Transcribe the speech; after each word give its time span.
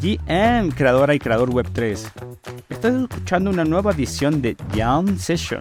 GM, 0.00 0.70
creadora 0.70 1.14
y 1.14 1.18
creador 1.18 1.50
Web3. 1.50 1.98
Estás 2.68 2.94
escuchando 2.94 3.50
una 3.50 3.64
nueva 3.64 3.92
edición 3.92 4.40
de 4.40 4.56
Jam 4.74 5.18
Session. 5.18 5.60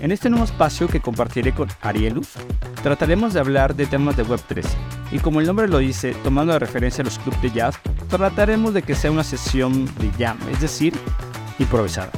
En 0.00 0.12
este 0.12 0.30
nuevo 0.30 0.44
espacio 0.44 0.86
que 0.86 1.00
compartiré 1.00 1.52
con 1.52 1.68
Arielus, 1.80 2.28
trataremos 2.82 3.34
de 3.34 3.40
hablar 3.40 3.74
de 3.74 3.86
temas 3.86 4.16
de 4.16 4.24
Web3. 4.24 4.64
Y 5.10 5.18
como 5.18 5.40
el 5.40 5.46
nombre 5.46 5.66
lo 5.66 5.78
dice, 5.78 6.14
tomando 6.22 6.52
de 6.52 6.60
referencia 6.60 7.02
a 7.02 7.06
los 7.06 7.18
clubes 7.18 7.42
de 7.42 7.50
jazz, 7.50 7.76
trataremos 8.08 8.72
de 8.72 8.82
que 8.82 8.94
sea 8.94 9.10
una 9.10 9.24
sesión 9.24 9.86
de 9.86 10.10
jam, 10.16 10.38
es 10.52 10.60
decir, 10.60 10.94
improvisada, 11.58 12.10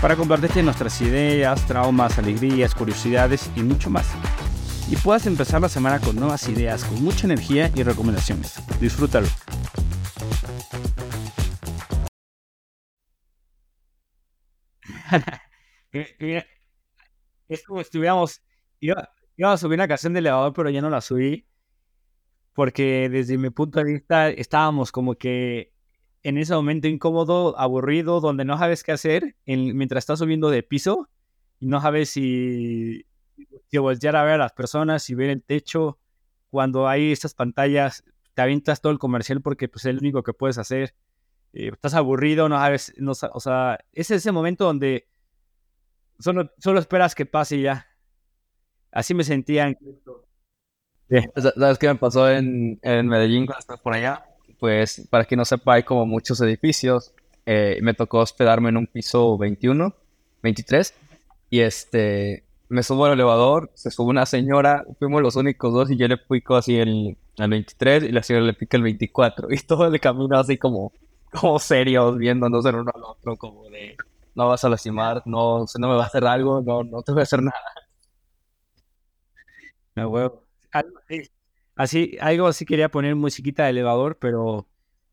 para 0.00 0.14
compartirte 0.14 0.62
nuestras 0.62 1.00
ideas, 1.00 1.66
traumas, 1.66 2.18
alegrías, 2.18 2.74
curiosidades 2.74 3.50
y 3.56 3.62
mucho 3.62 3.90
más. 3.90 4.06
Y 4.88 4.96
puedas 4.96 5.26
empezar 5.26 5.60
la 5.60 5.68
semana 5.68 5.98
con 5.98 6.14
nuevas 6.14 6.48
ideas, 6.48 6.84
con 6.84 7.02
mucha 7.02 7.26
energía 7.26 7.72
y 7.74 7.82
recomendaciones. 7.82 8.54
Disfrútalo. 8.80 9.26
es 17.48 17.64
como 17.66 17.80
si 17.80 17.82
estuviéramos. 17.82 18.42
Iba, 18.80 19.10
iba, 19.36 19.52
a 19.52 19.56
subir 19.56 19.78
una 19.78 19.88
canción 19.88 20.12
de 20.12 20.20
elevador, 20.20 20.52
pero 20.52 20.70
ya 20.70 20.80
no 20.80 20.90
la 20.90 21.00
subí. 21.00 21.46
Porque 22.52 23.08
desde 23.08 23.36
mi 23.38 23.50
punto 23.50 23.80
de 23.80 23.92
vista 23.92 24.28
estábamos 24.28 24.92
como 24.92 25.16
que 25.16 25.72
en 26.22 26.38
ese 26.38 26.54
momento 26.54 26.88
incómodo, 26.88 27.58
aburrido, 27.58 28.20
donde 28.20 28.44
no 28.44 28.56
sabes 28.58 28.82
qué 28.82 28.92
hacer 28.92 29.36
mientras 29.44 30.02
estás 30.02 30.20
subiendo 30.20 30.50
de 30.50 30.62
piso 30.62 31.10
y 31.60 31.66
no 31.66 31.80
sabes 31.80 32.10
si, 32.10 33.04
si 33.70 33.78
voltear 33.78 34.16
a 34.16 34.24
ver 34.24 34.34
a 34.34 34.38
las 34.38 34.52
personas, 34.52 35.08
y 35.10 35.14
ver 35.14 35.30
el 35.30 35.42
techo. 35.42 35.98
Cuando 36.50 36.88
hay 36.88 37.12
estas 37.12 37.34
pantallas, 37.34 38.04
te 38.34 38.42
avientas 38.42 38.80
todo 38.80 38.92
el 38.92 38.98
comercial 38.98 39.40
porque 39.40 39.68
pues, 39.68 39.84
es 39.84 39.94
lo 39.94 40.00
único 40.00 40.22
que 40.22 40.32
puedes 40.32 40.58
hacer. 40.58 40.94
Eh, 41.54 41.70
estás 41.72 41.94
aburrido, 41.94 42.48
no 42.48 42.56
sabes, 42.56 42.92
no, 42.96 43.12
o 43.12 43.40
sea, 43.40 43.78
es 43.92 44.10
ese 44.10 44.32
momento 44.32 44.64
donde 44.64 45.06
solo, 46.18 46.50
solo 46.58 46.80
esperas 46.80 47.14
que 47.14 47.26
pase 47.26 47.56
y 47.56 47.62
ya. 47.62 47.86
Así 48.90 49.14
me 49.14 49.24
sentía 49.24 49.68
en 49.68 49.78
¿Sabes 51.36 51.78
qué 51.78 51.88
me 51.88 51.94
pasó 51.96 52.30
en, 52.30 52.78
en 52.82 53.06
Medellín 53.06 53.46
cuando 53.46 53.60
estaba 53.60 53.80
por 53.80 53.94
allá? 53.94 54.24
Pues, 54.58 55.06
para 55.10 55.24
quien 55.24 55.38
no 55.38 55.44
sepa, 55.44 55.74
hay 55.74 55.82
como 55.82 56.06
muchos 56.06 56.40
edificios. 56.40 57.12
Eh, 57.46 57.78
me 57.82 57.94
tocó 57.94 58.18
hospedarme 58.18 58.70
en 58.70 58.78
un 58.78 58.86
piso 58.86 59.36
21, 59.36 59.94
23. 60.42 60.94
Y 61.50 61.60
este, 61.60 62.44
me 62.68 62.82
subo 62.82 63.04
al 63.04 63.12
elevador, 63.12 63.70
se 63.74 63.90
sube 63.90 64.10
una 64.10 64.26
señora, 64.26 64.84
fuimos 64.98 65.22
los 65.22 65.36
únicos 65.36 65.72
dos 65.72 65.90
y 65.90 65.96
yo 65.96 66.08
le 66.08 66.16
pico 66.16 66.56
así 66.56 66.76
el, 66.76 67.16
el 67.36 67.50
23 67.50 68.04
y 68.04 68.12
la 68.12 68.22
señora 68.22 68.46
le 68.46 68.54
pica 68.54 68.76
el 68.76 68.82
24. 68.82 69.48
Y 69.52 69.58
todo 69.58 69.86
el 69.86 70.00
camino 70.00 70.38
así 70.38 70.56
como, 70.56 70.92
como 71.40 71.58
serios, 71.58 72.16
viéndonos 72.18 72.64
el 72.66 72.76
uno 72.76 72.92
al 72.94 73.02
otro, 73.02 73.36
como 73.36 73.68
de 73.70 73.96
no 74.34 74.48
vas 74.48 74.64
a 74.64 74.68
lastimar, 74.68 75.22
no, 75.26 75.64
no 75.78 75.88
me 75.88 75.94
va 75.94 76.04
a 76.04 76.06
hacer 76.06 76.26
algo, 76.26 76.60
no, 76.62 76.82
no 76.82 77.02
te 77.02 77.12
voy 77.12 77.20
a 77.20 77.22
hacer 77.24 77.42
nada. 77.42 77.58
No, 79.94 80.08
huevo. 80.08 80.44
Así, 81.76 82.16
algo 82.20 82.46
así 82.46 82.64
quería 82.64 82.88
poner 82.88 83.14
musiquita 83.16 83.64
de 83.64 83.70
elevador, 83.70 84.18
pero 84.18 84.68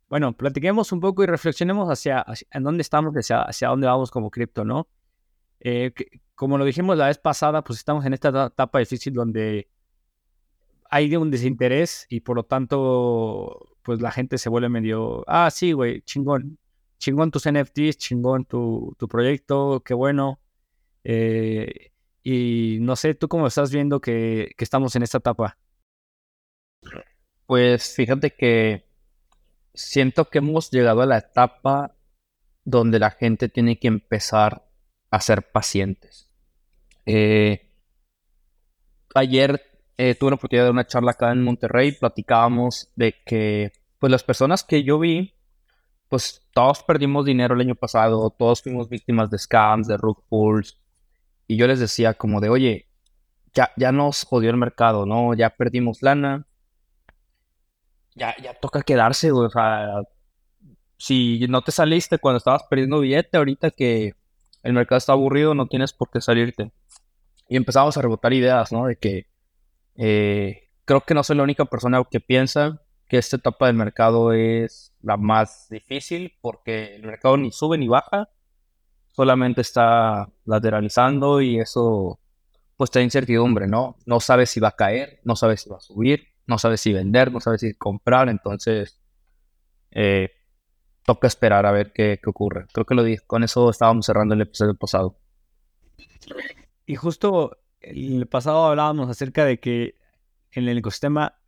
bueno, 0.10 0.36
platiquemos 0.36 0.92
un 0.92 1.00
poco 1.00 1.24
y 1.24 1.28
reflexionemos 1.28 1.90
hacia, 1.90 2.26
en 2.52 2.64
dónde 2.64 2.82
estamos, 2.82 3.14
hacia, 3.16 3.42
hacia 3.44 3.70
dónde 3.70 3.88
vamos 3.88 4.12
como 4.12 4.30
cripto, 4.30 4.66
¿no? 4.66 4.88
Eh, 5.60 5.94
como 6.36 6.58
lo 6.58 6.66
dijimos 6.66 6.98
la 6.98 7.08
vez 7.08 7.18
pasada, 7.20 7.64
pues 7.64 7.80
estamos 7.80 8.06
en 8.06 8.14
esta 8.14 8.48
etapa 8.48 8.80
difícil 8.80 9.14
donde 9.14 9.70
hay 10.90 11.16
un 11.16 11.32
desinterés 11.32 12.06
y 12.10 12.20
por 12.22 12.36
lo 12.36 12.44
tanto, 12.44 13.71
pues 13.84 14.02
la 14.02 14.12
gente 14.12 14.38
se 14.38 14.50
vuelve 14.50 14.70
medio, 14.70 15.24
ah, 15.28 15.50
sí, 15.52 15.72
güey, 15.72 16.02
chingón, 16.02 16.58
chingón 16.98 17.32
tus 17.32 17.50
NFTs, 17.50 17.98
chingón 17.98 18.46
tu, 18.46 18.96
tu 18.98 19.08
proyecto, 19.08 19.82
qué 19.84 19.94
bueno. 19.94 20.40
Eh, 21.04 21.92
y 22.24 22.78
no 22.82 22.96
sé, 22.96 23.16
¿tú 23.16 23.28
cómo 23.28 23.48
estás 23.48 23.72
viendo 23.72 24.00
que, 24.00 24.52
estamos 24.58 24.96
en 24.96 25.04
esta 25.04 25.18
etapa? 25.18 25.58
Pues 27.46 27.96
fíjate 27.96 28.32
que 28.32 28.86
siento 29.74 30.26
que 30.30 30.38
hemos 30.38 30.70
llegado 30.72 31.02
a 31.02 31.06
la 31.06 31.18
etapa 31.18 31.96
donde 32.64 33.00
la 33.00 33.12
gente 33.12 33.50
tiene 33.50 33.80
que 33.80 33.88
empezar 33.88 34.68
a 35.10 35.20
ser 35.20 35.52
pacientes. 35.52 36.30
Eh, 37.06 37.72
ayer 39.16 39.71
eh, 40.04 40.16
tuve 40.16 40.32
la 40.32 40.36
oportunidad 40.36 40.66
de 40.66 40.72
una 40.72 40.88
charla 40.88 41.12
acá 41.12 41.32
en 41.32 41.44
Monterrey, 41.44 41.92
platicábamos 41.92 42.90
de 42.96 43.14
que 43.24 43.72
pues 44.00 44.10
las 44.10 44.24
personas 44.24 44.64
que 44.64 44.84
yo 44.84 44.98
vi 44.98 45.36
pues 46.10 46.42
todos 46.56 46.82
perdimos 46.82 47.24
dinero 47.24 47.54
el 47.54 47.62
año 47.62 47.76
pasado, 47.76 48.32
todos 48.32 48.64
fuimos 48.64 48.90
víctimas 48.90 49.30
de 49.30 49.38
scams, 49.38 49.88
de 49.88 49.98
rug 49.98 50.24
pulls, 50.28 50.80
y 51.46 51.56
yo 51.56 51.68
les 51.68 51.80
decía 51.80 52.16
como 52.16 52.42
de, 52.42 52.50
oye, 52.50 52.90
ya, 53.54 53.72
ya 53.78 53.92
nos 53.92 54.24
jodió 54.24 54.50
el 54.50 54.58
mercado, 54.58 55.06
¿no? 55.06 55.36
Ya 55.36 55.52
perdimos 55.52 56.02
lana, 56.02 56.48
ya, 58.16 58.36
ya 58.42 58.56
toca 58.56 58.82
quedarse, 58.82 59.32
o 59.32 59.50
sea, 59.52 60.02
si 60.98 61.46
no 61.48 61.62
te 61.62 61.72
saliste 61.72 62.18
cuando 62.18 62.40
estabas 62.40 62.64
perdiendo 62.70 63.02
billete, 63.02 63.38
ahorita 63.38 63.70
que 63.70 64.16
el 64.64 64.74
mercado 64.74 64.98
está 64.98 65.14
aburrido, 65.14 65.54
no 65.54 65.68
tienes 65.68 65.94
por 65.94 66.10
qué 66.10 66.22
salirte. 66.22 66.72
Y 67.48 67.56
empezamos 67.56 67.96
a 67.98 68.02
rebotar 68.02 68.34
ideas, 68.34 68.72
¿no? 68.72 68.88
De 68.88 68.96
que 68.96 69.31
eh, 69.96 70.70
creo 70.86 71.02
que 71.02 71.14
no 71.14 71.24
soy 71.24 71.38
la 71.38 71.44
única 71.44 71.66
persona 71.66 72.04
que 72.10 72.20
piensa 72.20 72.82
que 73.08 73.18
esta 73.18 73.36
etapa 73.36 73.68
del 73.68 73.76
mercado 73.76 74.32
es 74.32 74.94
la 75.02 75.18
más 75.18 75.68
difícil 75.70 76.38
porque 76.42 76.96
el 76.96 77.04
mercado 77.04 77.36
ni 77.38 77.52
sube 77.52 77.78
ni 77.78 77.88
baja, 77.88 78.30
solamente 79.12 79.62
está 79.62 80.30
lateralizando 80.46 81.42
y 81.42 81.60
eso 81.60 82.20
pues 82.78 82.90
da 82.90 83.02
incertidumbre, 83.02 83.68
¿no? 83.68 83.98
No 84.06 84.20
sabes 84.20 84.50
si 84.50 84.60
va 84.60 84.70
a 84.70 84.76
caer, 84.76 85.20
no 85.24 85.36
sabes 85.36 85.62
si 85.62 85.70
va 85.70 85.78
a 85.78 85.82
subir, 85.82 86.30
no 86.48 86.58
sabes 86.58 86.82
si 86.82 86.94
vender, 86.94 87.32
no 87.32 87.40
sabes 87.40 87.62
si 87.62 87.74
comprar, 87.76 88.30
entonces 88.30 89.00
eh, 89.92 90.32
toca 91.06 91.28
esperar 91.28 91.66
a 91.66 91.72
ver 91.72 91.92
qué, 91.94 92.20
ocurre. 92.26 92.66
Creo 92.74 92.86
que 92.86 92.96
lo 92.96 93.04
dije, 93.04 93.24
con 93.28 93.44
eso 93.44 93.70
estábamos 93.70 94.06
cerrando 94.06 94.34
el 94.34 94.42
episodio 94.42 94.76
pasado. 94.76 95.20
Y 96.86 96.96
justo 96.96 97.58
el 97.82 98.28
pasado 98.28 98.66
hablábamos 98.66 99.10
acerca 99.10 99.46
de 99.46 99.60
que 99.60 99.96
en 100.52 100.68
el 100.68 100.78
ecosistema 100.78 101.42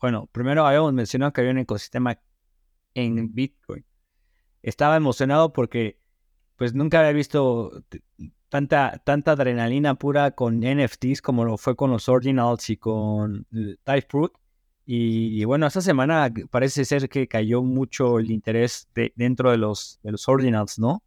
bueno, 0.00 0.28
primero 0.32 0.66
habíamos 0.66 0.92
mencionado 0.92 1.32
que 1.32 1.40
había 1.40 1.52
un 1.52 1.58
ecosistema 1.58 2.18
en 2.94 3.34
Bitcoin. 3.34 3.84
Estaba 4.62 4.96
emocionado 4.96 5.52
porque 5.52 6.00
pues 6.56 6.74
nunca 6.74 7.00
había 7.00 7.12
visto 7.12 7.84
tanta, 8.48 9.02
tanta 9.04 9.32
adrenalina 9.32 9.94
pura 9.94 10.32
con 10.32 10.60
NFTs 10.60 11.22
como 11.22 11.44
lo 11.44 11.56
fue 11.56 11.76
con 11.76 11.90
los 11.90 12.08
Ordinals 12.08 12.70
y 12.70 12.76
con 12.76 13.46
Typefruit. 13.84 14.32
Y, 14.88 15.40
y, 15.40 15.44
bueno, 15.44 15.66
esta 15.66 15.80
semana 15.80 16.32
parece 16.48 16.84
ser 16.84 17.08
que 17.08 17.26
cayó 17.26 17.62
mucho 17.62 18.20
el 18.20 18.30
interés 18.30 18.88
de, 18.94 19.12
dentro 19.16 19.50
de 19.50 19.56
los, 19.56 19.98
de 20.04 20.12
los 20.12 20.28
Ordinals, 20.28 20.78
¿no? 20.78 21.02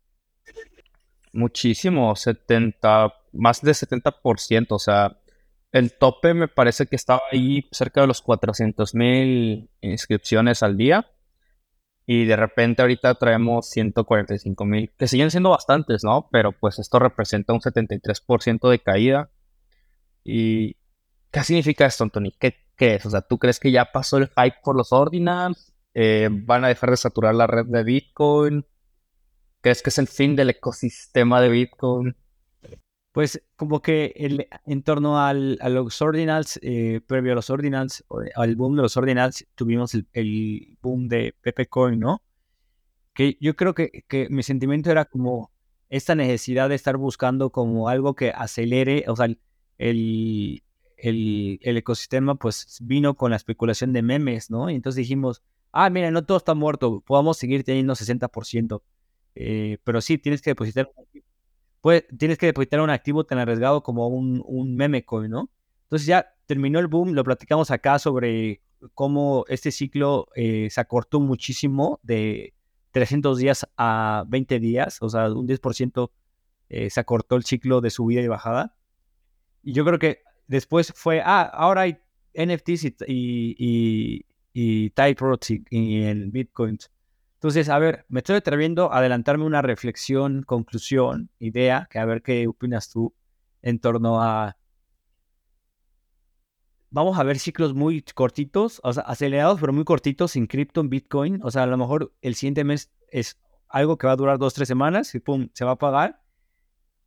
Muchísimo, 1.31 2.13
70, 2.13 3.13
más 3.33 3.61
de 3.61 3.71
70%, 3.71 4.67
o 4.69 4.79
sea, 4.79 5.17
el 5.71 5.93
tope 5.93 6.33
me 6.33 6.47
parece 6.47 6.87
que 6.87 6.95
estaba 6.95 7.21
ahí 7.31 7.67
cerca 7.71 8.01
de 8.01 8.07
los 8.07 8.21
400 8.21 8.95
mil 8.95 9.69
inscripciones 9.81 10.63
al 10.63 10.77
día. 10.77 11.07
Y 12.05 12.25
de 12.25 12.35
repente 12.35 12.81
ahorita 12.81 13.13
traemos 13.15 13.69
145 13.69 14.65
mil, 14.65 14.91
que 14.97 15.07
siguen 15.07 15.29
siendo 15.29 15.51
bastantes, 15.51 16.03
¿no? 16.03 16.27
Pero 16.31 16.53
pues 16.53 16.79
esto 16.79 16.97
representa 16.97 17.53
un 17.53 17.59
73% 17.59 18.67
de 18.67 18.79
caída. 18.79 19.29
¿Y 20.23 20.75
qué 21.29 21.43
significa 21.43 21.85
esto, 21.85 22.03
Anthony? 22.03 22.31
¿Qué, 22.39 22.55
es? 22.79 23.05
O 23.05 23.11
sea, 23.11 23.21
¿tú 23.21 23.37
crees 23.37 23.59
que 23.59 23.71
ya 23.71 23.91
pasó 23.91 24.17
el 24.17 24.27
hype 24.29 24.57
por 24.63 24.75
los 24.75 24.91
ordinals? 24.91 25.71
Eh, 25.93 26.29
¿Van 26.31 26.65
a 26.65 26.69
dejar 26.69 26.89
de 26.89 26.97
saturar 26.97 27.35
la 27.35 27.45
red 27.45 27.67
de 27.67 27.83
Bitcoin? 27.83 28.65
¿Crees 29.61 29.83
que 29.83 29.91
es 29.91 29.99
el 29.99 30.07
fin 30.07 30.35
del 30.35 30.49
ecosistema 30.49 31.39
de 31.41 31.49
Bitcoin? 31.49 32.15
Pues 33.19 33.43
como 33.57 33.81
que 33.81 34.13
el, 34.15 34.47
en 34.65 34.81
torno 34.81 35.19
al, 35.19 35.57
a 35.59 35.67
los 35.67 36.01
ordinals, 36.01 36.57
eh, 36.63 37.01
previo 37.05 37.33
a 37.33 37.35
los 37.35 37.49
ordinals, 37.49 38.05
al 38.33 38.55
boom 38.55 38.77
de 38.77 38.81
los 38.83 38.95
ordinals, 38.95 39.45
tuvimos 39.55 39.93
el, 39.93 40.77
boom 40.81 41.09
de 41.09 41.35
Pepe 41.41 41.67
Coin, 41.67 41.99
¿no? 41.99 42.21
Que 43.13 43.37
yo 43.41 43.57
creo 43.57 43.73
que, 43.73 44.05
que, 44.07 44.29
mi 44.29 44.41
sentimiento 44.41 44.89
era 44.89 45.03
como 45.03 45.51
esta 45.89 46.15
necesidad 46.15 46.69
de 46.69 46.75
estar 46.75 46.95
buscando 46.95 47.49
como 47.49 47.89
algo 47.89 48.15
que 48.15 48.29
acelere, 48.29 49.03
o 49.09 49.17
sea, 49.17 49.25
el, 49.25 50.63
el, 50.95 51.59
el 51.61 51.77
ecosistema 51.77 52.35
pues 52.35 52.77
vino 52.81 53.15
con 53.15 53.31
la 53.31 53.35
especulación 53.35 53.91
de 53.91 54.01
memes, 54.01 54.49
¿no? 54.49 54.69
Y 54.69 54.75
entonces 54.75 54.95
dijimos, 54.95 55.43
ah, 55.73 55.89
mira, 55.89 56.09
no 56.09 56.23
todo 56.23 56.37
está 56.37 56.53
muerto, 56.53 57.01
podamos 57.01 57.35
seguir 57.35 57.65
teniendo 57.65 57.95
60%, 57.95 58.81
eh, 59.35 59.77
pero 59.83 59.99
sí, 59.99 60.17
tienes 60.17 60.41
que 60.41 60.51
depositar 60.51 60.89
pues, 61.81 62.05
tienes 62.17 62.37
que 62.37 62.47
depositar 62.47 62.81
un 62.81 62.89
activo 62.89 63.25
tan 63.25 63.39
arriesgado 63.39 63.83
como 63.83 64.07
un, 64.07 64.43
un 64.45 64.75
meme 64.75 65.05
coin, 65.05 65.31
¿no? 65.31 65.49
Entonces 65.83 66.07
ya 66.07 66.33
terminó 66.45 66.79
el 66.79 66.87
boom, 66.87 67.13
lo 67.13 67.23
platicamos 67.23 67.71
acá 67.71 67.99
sobre 67.99 68.61
cómo 68.93 69.45
este 69.47 69.71
ciclo 69.71 70.27
eh, 70.35 70.67
se 70.69 70.81
acortó 70.81 71.19
muchísimo 71.19 71.99
de, 72.03 72.53
300 72.91 73.37
días 73.37 73.67
a 73.77 74.23
20 74.27 74.59
días, 74.59 74.97
o 75.01 75.09
sea, 75.09 75.31
un 75.31 75.47
10% 75.47 76.11
eh, 76.69 76.89
se 76.89 76.99
acortó 76.99 77.35
el 77.35 77.43
ciclo 77.43 77.81
de 77.81 77.89
subida 77.89 78.21
y 78.21 78.27
bajada. 78.27 78.75
Y 79.63 79.73
yo 79.73 79.85
creo 79.85 79.99
que 79.99 80.21
después 80.47 80.93
fue, 80.95 81.21
ah, 81.23 81.41
ahora 81.41 81.81
hay 81.81 81.99
NFTs 82.33 82.85
y, 82.85 82.95
y, 83.07 84.25
y, 84.53 84.89
Type 84.91 85.25
y, 85.49 85.63
y 85.69 86.03
el 86.03 86.31
Bitcoin. 86.31 86.77
Entonces, 87.39 87.69
a 87.69 87.79
ver, 87.79 88.05
me 88.09 88.19
estoy 88.19 88.35
atreviendo 88.35 88.91
a 88.91 88.97
adelantarme 88.97 89.45
una 89.45 89.61
reflexión, 89.61 90.43
conclusión, 90.43 91.29
idea, 91.39 91.87
que 91.89 91.97
a 91.97 92.03
ver 92.03 92.21
qué 92.21 92.45
opinas 92.49 92.89
tú 92.89 93.13
en 93.61 93.79
torno 93.79 94.21
a... 94.21 94.57
Vamos 96.89 97.17
a 97.17 97.23
ver 97.23 97.39
ciclos 97.39 97.73
muy 97.73 98.01
cortitos, 98.01 98.81
o 98.83 98.91
sea, 98.91 99.03
acelerados, 99.03 99.57
pero 99.61 99.71
muy 99.71 99.85
cortitos 99.85 100.35
en 100.35 100.47
cripto, 100.47 100.81
en 100.81 100.89
Bitcoin. 100.89 101.39
O 101.41 101.49
sea, 101.49 101.63
a 101.63 101.67
lo 101.67 101.77
mejor 101.77 102.11
el 102.21 102.35
siguiente 102.35 102.65
mes 102.65 102.91
es 103.07 103.39
algo 103.69 103.97
que 103.97 104.07
va 104.07 104.13
a 104.13 104.17
durar 104.17 104.37
dos, 104.37 104.53
tres 104.53 104.67
semanas 104.67 105.15
y 105.15 105.21
pum, 105.21 105.47
se 105.53 105.63
va 105.63 105.71
a 105.71 105.77
pagar. 105.77 106.21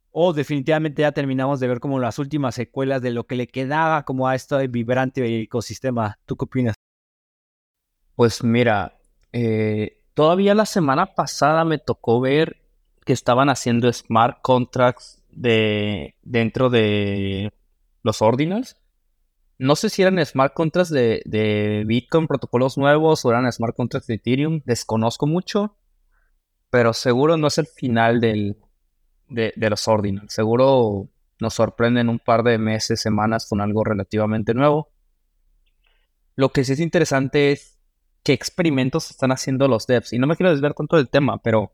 O 0.09 0.33
definitivamente 0.33 1.03
ya 1.03 1.11
terminamos 1.11 1.59
de 1.59 1.67
ver 1.67 1.79
como 1.79 1.99
las 1.99 2.17
últimas 2.17 2.55
secuelas 2.55 3.03
de 3.03 3.11
lo 3.11 3.27
que 3.27 3.35
le 3.35 3.45
quedaba 3.45 4.03
como 4.03 4.27
a 4.27 4.33
este 4.33 4.67
vibrante 4.67 5.41
ecosistema. 5.41 6.17
¿Tú 6.25 6.35
qué 6.37 6.45
opinas? 6.45 6.75
Pues 8.15 8.43
mira, 8.43 8.97
eh, 9.31 9.99
Todavía 10.13 10.53
la 10.53 10.65
semana 10.65 11.15
pasada 11.15 11.65
me 11.65 11.79
tocó 11.79 12.21
ver 12.21 12.61
que 13.05 13.13
estaban 13.13 13.49
haciendo 13.49 13.91
smart 13.91 14.39
contracts 14.41 15.23
de, 15.31 16.15
dentro 16.21 16.69
de 16.69 17.51
los 18.03 18.21
ordinals. 18.21 18.77
No 19.57 19.75
sé 19.75 19.89
si 19.89 20.01
eran 20.01 20.23
smart 20.25 20.53
contracts 20.53 20.91
de, 20.91 21.83
Bitcoin, 21.87 22.27
protocolos 22.27 22.77
nuevos, 22.77 23.25
o 23.25 23.31
eran 23.31 23.51
smart 23.51 23.75
contracts 23.75 24.07
de 24.07 24.15
Ethereum. 24.15 24.61
Desconozco 24.65 25.25
mucho, 25.25 25.77
pero 26.69 26.93
seguro 26.93 27.37
no 27.37 27.47
es 27.47 27.57
el 27.57 27.67
final 27.67 28.19
del, 28.19 28.57
de, 29.29 29.53
de 29.55 29.69
los 29.69 29.87
ordinals. 29.87 30.33
Seguro 30.33 31.09
nos 31.39 31.55
sorprenden 31.55 32.09
un 32.09 32.19
par 32.19 32.43
de 32.43 32.57
meses, 32.57 33.01
semanas 33.01 33.47
con 33.47 33.61
algo 33.61 33.83
relativamente 33.83 34.53
nuevo. 34.53 34.89
Lo 36.35 36.49
que 36.49 36.63
sí 36.63 36.73
es 36.73 36.79
interesante 36.79 37.51
es 37.51 37.72
qué 38.23 38.33
experimentos 38.33 39.11
están 39.11 39.31
haciendo 39.31 39.67
los 39.67 39.85
devs. 39.87 40.13
Y 40.13 40.19
no 40.19 40.27
me 40.27 40.35
quiero 40.35 40.51
desviar 40.51 40.73
con 40.73 40.87
todo 40.87 40.99
el 40.99 41.09
tema, 41.09 41.37
pero 41.41 41.73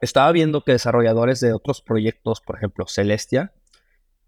estaba 0.00 0.30
viendo 0.32 0.62
que 0.62 0.72
desarrolladores 0.72 1.40
de 1.40 1.52
otros 1.52 1.82
proyectos, 1.82 2.40
por 2.40 2.56
ejemplo 2.56 2.86
Celestia, 2.86 3.52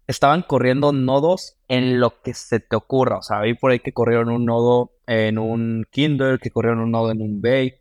estaban 0.07 0.41
corriendo 0.41 0.91
nodos 0.91 1.57
en 1.67 1.99
lo 1.99 2.21
que 2.21 2.33
se 2.33 2.59
te 2.59 2.75
ocurra. 2.75 3.17
O 3.17 3.21
sea, 3.21 3.41
vi 3.41 3.53
por 3.53 3.71
ahí 3.71 3.79
que 3.79 3.93
corrieron 3.93 4.29
un 4.29 4.45
nodo 4.45 4.91
en 5.07 5.37
un 5.37 5.85
Kindle, 5.91 6.39
que 6.39 6.51
corrieron 6.51 6.79
un 6.79 6.91
nodo 6.91 7.11
en 7.11 7.21
un 7.21 7.41
Bay. 7.41 7.75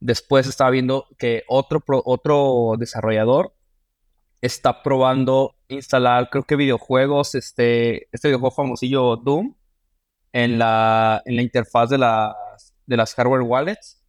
Después 0.00 0.46
estaba 0.46 0.70
viendo 0.70 1.06
que 1.18 1.44
otro, 1.48 1.82
otro 1.86 2.74
desarrollador 2.78 3.54
está 4.40 4.82
probando 4.82 5.56
instalar, 5.68 6.28
creo 6.30 6.44
que 6.44 6.56
videojuegos, 6.56 7.34
este, 7.34 8.08
este 8.12 8.28
videojuego 8.28 8.54
famosillo 8.54 9.16
Doom, 9.16 9.54
en 10.36 10.58
la, 10.58 11.22
en 11.24 11.36
la 11.36 11.42
interfaz 11.42 11.88
de 11.88 11.96
las, 11.96 12.34
de 12.84 12.96
las 12.98 13.14
hardware 13.14 13.40
wallets. 13.40 14.04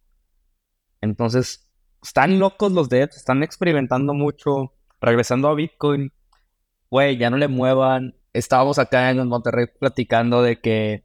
Entonces, 1.00 1.72
están 2.02 2.38
locos 2.38 2.70
los 2.70 2.90
devs, 2.90 3.16
están 3.16 3.42
experimentando 3.42 4.12
mucho, 4.12 4.74
regresando 5.00 5.48
a 5.48 5.54
Bitcoin. 5.54 6.12
Güey, 6.90 7.16
ya 7.16 7.30
no 7.30 7.38
le 7.38 7.48
muevan. 7.48 8.14
Estábamos 8.34 8.78
acá 8.78 9.08
en 9.08 9.26
Monterrey 9.26 9.68
platicando 9.80 10.42
de 10.42 10.60
que 10.60 11.02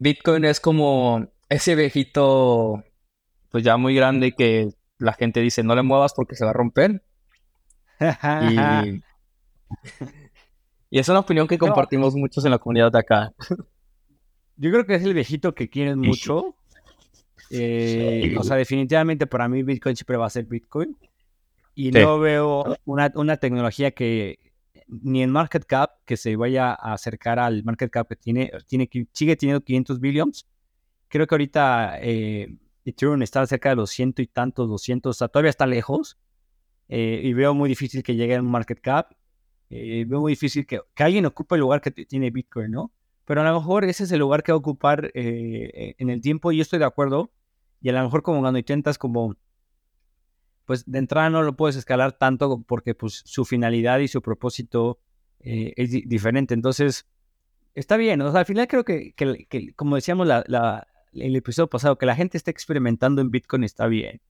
Bitcoin 0.00 0.44
es 0.44 0.58
como 0.58 1.28
ese 1.48 1.76
viejito, 1.76 2.82
pues 3.52 3.62
ya 3.62 3.76
muy 3.76 3.94
grande 3.94 4.32
que 4.32 4.70
la 4.98 5.12
gente 5.12 5.38
dice 5.38 5.62
no 5.62 5.76
le 5.76 5.82
muevas 5.82 6.14
porque 6.14 6.34
se 6.34 6.44
va 6.44 6.50
a 6.50 6.54
romper. 6.54 7.04
y, 8.00 9.02
y 10.90 10.98
es 10.98 11.08
una 11.08 11.20
opinión 11.20 11.46
que 11.46 11.58
compartimos 11.58 12.16
muchos 12.16 12.44
en 12.44 12.50
la 12.50 12.58
comunidad 12.58 12.90
de 12.90 12.98
acá. 12.98 13.32
Yo 14.56 14.70
creo 14.70 14.86
que 14.86 14.94
es 14.94 15.02
el 15.02 15.14
viejito 15.14 15.54
que 15.54 15.68
quieren 15.68 15.98
mucho. 15.98 16.54
Eh, 17.50 18.34
o 18.38 18.42
sea, 18.42 18.56
definitivamente 18.56 19.26
para 19.26 19.48
mí 19.48 19.62
Bitcoin 19.62 19.96
siempre 19.96 20.16
va 20.16 20.26
a 20.26 20.30
ser 20.30 20.44
Bitcoin. 20.44 20.96
Y 21.74 21.90
no 21.90 22.18
veo 22.18 22.76
una, 22.86 23.36
tecnología 23.36 23.90
que 23.90 24.38
ni 24.88 25.22
en 25.22 25.30
market 25.30 25.64
cap 25.64 25.90
que 26.06 26.16
se 26.16 26.36
vaya 26.36 26.70
a 26.70 26.94
acercar 26.94 27.38
al 27.38 27.64
market 27.64 27.90
cap 27.90 28.08
que 28.08 28.16
tiene, 28.16 28.50
tiene 28.66 28.88
sigue 29.12 29.36
teniendo 29.36 29.62
500 29.62 30.00
billions. 30.00 30.46
Creo 31.08 31.26
que 31.26 31.34
ahorita 31.34 31.98
eh, 32.00 32.56
Ethereum 32.84 33.22
está 33.22 33.46
cerca 33.46 33.68
de 33.68 33.76
los 33.76 33.90
ciento 33.90 34.22
y 34.22 34.26
tantos, 34.26 34.68
200, 34.68 35.10
o 35.10 35.12
sea, 35.12 35.28
todavía 35.28 35.50
está 35.50 35.66
lejos. 35.66 36.16
Eh, 36.88 37.20
y 37.22 37.32
veo 37.34 37.52
muy 37.52 37.68
difícil 37.68 38.02
que 38.02 38.14
llegue 38.16 38.36
a 38.36 38.40
un 38.40 38.50
market 38.50 38.80
cap. 38.80 39.12
veo 39.68 40.20
muy 40.20 40.32
difícil 40.32 40.66
que, 40.66 40.80
que 40.94 41.02
alguien 41.02 41.26
ocupe 41.26 41.56
el 41.56 41.60
lugar 41.60 41.82
que 41.82 41.90
tiene 41.90 42.30
Bitcoin, 42.30 42.70
¿no? 42.70 42.92
Pero 43.26 43.40
a 43.42 43.44
lo 43.44 43.52
mejor 43.54 43.84
ese 43.84 44.04
es 44.04 44.12
el 44.12 44.20
lugar 44.20 44.42
que 44.42 44.52
va 44.52 44.56
a 44.56 44.60
ocupar 44.60 45.10
eh, 45.14 45.96
en 45.98 46.10
el 46.10 46.20
tiempo 46.20 46.52
y 46.52 46.56
yo 46.56 46.62
estoy 46.62 46.78
de 46.78 46.84
acuerdo. 46.84 47.32
Y 47.82 47.88
a 47.88 47.92
lo 47.92 48.02
mejor 48.02 48.22
como 48.22 48.40
cuando 48.40 48.58
intentas 48.58 48.98
como, 48.98 49.34
pues 50.64 50.84
de 50.86 50.98
entrada 50.98 51.28
no 51.28 51.42
lo 51.42 51.56
puedes 51.56 51.76
escalar 51.76 52.12
tanto 52.12 52.62
porque 52.62 52.94
pues 52.94 53.22
su 53.24 53.44
finalidad 53.44 53.98
y 53.98 54.08
su 54.08 54.22
propósito 54.22 55.00
eh, 55.40 55.72
es 55.76 55.90
diferente. 55.90 56.54
Entonces, 56.54 57.08
está 57.74 57.96
bien. 57.96 58.22
O 58.22 58.30
sea, 58.30 58.40
al 58.40 58.46
final 58.46 58.68
creo 58.68 58.84
que, 58.84 59.14
como 59.74 59.96
decíamos 59.96 60.28
la, 60.28 60.86
el 61.12 61.34
episodio 61.34 61.68
pasado, 61.68 61.98
que 61.98 62.06
la 62.06 62.14
gente 62.14 62.36
está 62.36 62.52
experimentando 62.52 63.20
en 63.22 63.32
Bitcoin 63.32 63.64
está 63.64 63.88
bien. 63.88 64.20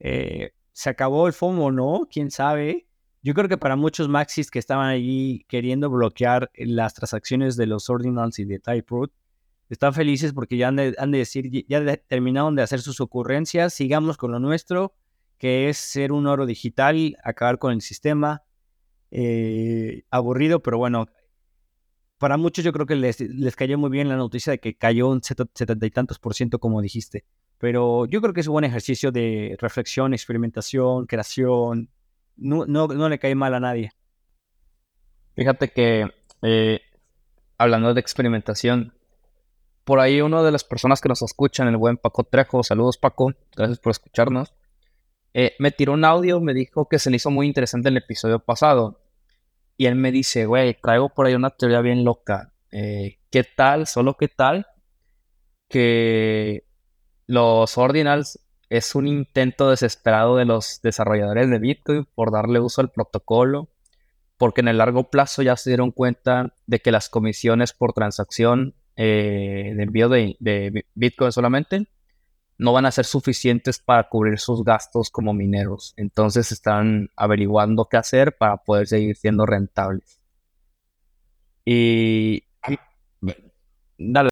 Eh, 0.00 0.52
¿Se 0.72 0.90
acabó 0.90 1.26
el 1.26 1.32
FOMO 1.32 1.66
o 1.66 1.72
no? 1.72 2.08
¿Quién 2.10 2.30
sabe? 2.30 2.87
Yo 3.22 3.34
creo 3.34 3.48
que 3.48 3.58
para 3.58 3.76
muchos 3.76 4.08
maxis 4.08 4.50
que 4.50 4.58
estaban 4.58 4.88
allí 4.88 5.44
queriendo 5.48 5.90
bloquear 5.90 6.50
las 6.54 6.94
transacciones 6.94 7.56
de 7.56 7.66
los 7.66 7.90
ordinals 7.90 8.38
y 8.38 8.44
de 8.44 8.60
Typeroot, 8.60 9.12
están 9.68 9.92
felices 9.92 10.32
porque 10.32 10.56
ya 10.56 10.68
han 10.68 10.76
de, 10.76 10.94
decir, 11.10 11.50
ya 11.68 11.96
terminaron 11.96 12.54
de 12.54 12.62
hacer 12.62 12.80
sus 12.80 13.00
ocurrencias, 13.00 13.74
sigamos 13.74 14.16
con 14.16 14.32
lo 14.32 14.38
nuestro, 14.38 14.94
que 15.36 15.68
es 15.68 15.76
ser 15.76 16.12
un 16.12 16.26
oro 16.26 16.46
digital, 16.46 17.16
acabar 17.22 17.58
con 17.58 17.72
el 17.72 17.82
sistema. 17.82 18.42
Eh, 19.10 20.04
aburrido, 20.10 20.62
pero 20.62 20.76
bueno, 20.76 21.06
para 22.18 22.36
muchos 22.36 22.64
yo 22.64 22.72
creo 22.72 22.84
que 22.84 22.96
les, 22.96 23.20
les, 23.20 23.56
cayó 23.56 23.78
muy 23.78 23.90
bien 23.90 24.08
la 24.08 24.16
noticia 24.16 24.50
de 24.50 24.58
que 24.58 24.76
cayó 24.76 25.08
un 25.08 25.22
setenta 25.22 25.86
y 25.86 25.90
tantos 25.90 26.18
por 26.18 26.34
ciento, 26.34 26.58
como 26.58 26.82
dijiste. 26.82 27.24
Pero 27.58 28.06
yo 28.06 28.20
creo 28.20 28.34
que 28.34 28.40
es 28.40 28.46
un 28.48 28.52
buen 28.52 28.64
ejercicio 28.64 29.10
de 29.10 29.56
reflexión, 29.60 30.12
experimentación, 30.12 31.06
creación, 31.06 31.90
no, 32.38 32.66
no, 32.66 33.08
le 33.08 33.18
cae 33.18 33.34
mal 33.34 33.54
a 33.54 33.60
nadie. 33.60 33.92
Fíjate 35.34 35.68
que, 35.68 36.10
eh, 36.42 36.80
hablando 37.58 37.94
de 37.94 38.00
experimentación, 38.00 38.94
por 39.84 40.00
ahí 40.00 40.20
una 40.20 40.42
de 40.42 40.52
las 40.52 40.64
personas 40.64 41.00
que 41.00 41.08
nos 41.08 41.22
escuchan, 41.22 41.68
el 41.68 41.76
buen 41.76 41.96
Paco 41.96 42.24
Trejo, 42.24 42.62
saludos 42.62 42.98
Paco, 42.98 43.32
gracias 43.56 43.78
por 43.78 43.90
escucharnos, 43.90 44.54
eh, 45.34 45.54
me 45.58 45.70
tiró 45.70 45.92
un 45.92 46.04
audio, 46.04 46.40
me 46.40 46.54
dijo 46.54 46.88
que 46.88 46.98
se 46.98 47.10
le 47.10 47.16
hizo 47.16 47.30
muy 47.30 47.46
interesante 47.46 47.88
el 47.88 47.96
episodio 47.96 48.40
pasado. 48.40 49.00
Y 49.76 49.86
él 49.86 49.94
me 49.94 50.10
dice, 50.10 50.46
güey, 50.46 50.74
traigo 50.74 51.10
por 51.10 51.26
ahí 51.26 51.34
una 51.34 51.50
teoría 51.50 51.80
bien 51.80 52.04
loca. 52.04 52.52
Eh, 52.72 53.18
¿Qué 53.30 53.44
tal, 53.44 53.86
solo 53.86 54.14
qué 54.14 54.28
tal, 54.28 54.66
que 55.68 56.64
los 57.26 57.78
ordinals 57.78 58.40
es 58.70 58.94
un 58.94 59.06
intento 59.06 59.70
desesperado 59.70 60.36
de 60.36 60.44
los 60.44 60.80
desarrolladores 60.82 61.48
de 61.50 61.58
Bitcoin 61.58 62.06
por 62.14 62.30
darle 62.30 62.60
uso 62.60 62.80
al 62.80 62.90
protocolo, 62.90 63.68
porque 64.36 64.60
en 64.60 64.68
el 64.68 64.78
largo 64.78 65.10
plazo 65.10 65.42
ya 65.42 65.56
se 65.56 65.70
dieron 65.70 65.90
cuenta 65.90 66.54
de 66.66 66.80
que 66.80 66.92
las 66.92 67.08
comisiones 67.08 67.72
por 67.72 67.92
transacción 67.92 68.74
eh, 68.96 69.72
de 69.76 69.82
envío 69.82 70.08
de, 70.08 70.84
Bitcoin 70.94 71.32
solamente 71.32 71.86
no 72.58 72.72
van 72.72 72.86
a 72.86 72.90
ser 72.90 73.04
suficientes 73.04 73.78
para 73.78 74.08
cubrir 74.08 74.38
sus 74.38 74.64
gastos 74.64 75.10
como 75.10 75.32
mineros. 75.32 75.94
Entonces 75.96 76.50
están 76.50 77.10
averiguando 77.16 77.86
qué 77.86 77.96
hacer 77.96 78.36
para 78.36 78.56
poder 78.58 78.88
seguir 78.88 79.16
siendo 79.16 79.46
rentables. 79.46 80.20
Y... 81.64 82.44
Dale. 83.98 84.30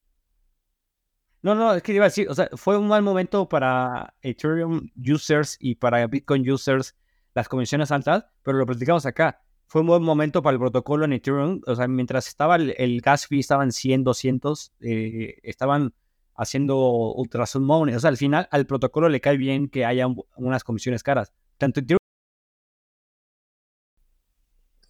No, 1.46 1.54
no, 1.54 1.74
es 1.74 1.82
que 1.84 1.92
iba 1.92 2.04
a 2.04 2.08
decir, 2.08 2.28
o 2.28 2.34
sea, 2.34 2.48
fue 2.54 2.76
un 2.76 2.88
mal 2.88 3.04
momento 3.04 3.48
para 3.48 4.12
Ethereum 4.20 4.90
users 4.96 5.56
y 5.60 5.76
para 5.76 6.04
Bitcoin 6.08 6.50
users 6.50 6.96
las 7.34 7.48
comisiones 7.48 7.92
altas, 7.92 8.26
pero 8.42 8.58
lo 8.58 8.66
platicamos 8.66 9.06
acá. 9.06 9.40
Fue 9.68 9.82
un 9.82 9.86
buen 9.86 10.02
momento 10.02 10.42
para 10.42 10.54
el 10.54 10.58
protocolo 10.58 11.04
en 11.04 11.12
Ethereum, 11.12 11.60
o 11.64 11.76
sea, 11.76 11.86
mientras 11.86 12.26
estaba 12.26 12.56
el, 12.56 13.00
gas 13.00 13.28
fee, 13.28 13.38
estaban 13.38 13.70
100, 13.70 14.02
200, 14.02 14.72
eh, 14.80 15.38
estaban 15.44 15.94
haciendo 16.34 17.14
ultrasound 17.14 17.64
money. 17.64 17.94
O 17.94 18.00
sea, 18.00 18.10
al 18.10 18.16
final 18.16 18.48
al 18.50 18.66
protocolo 18.66 19.08
le 19.08 19.20
cae 19.20 19.36
bien 19.36 19.68
que 19.68 19.84
haya 19.84 20.08
unas 20.34 20.64
comisiones 20.64 21.04
caras. 21.04 21.32
Tanto 21.58 21.78
Ethereum... 21.78 21.98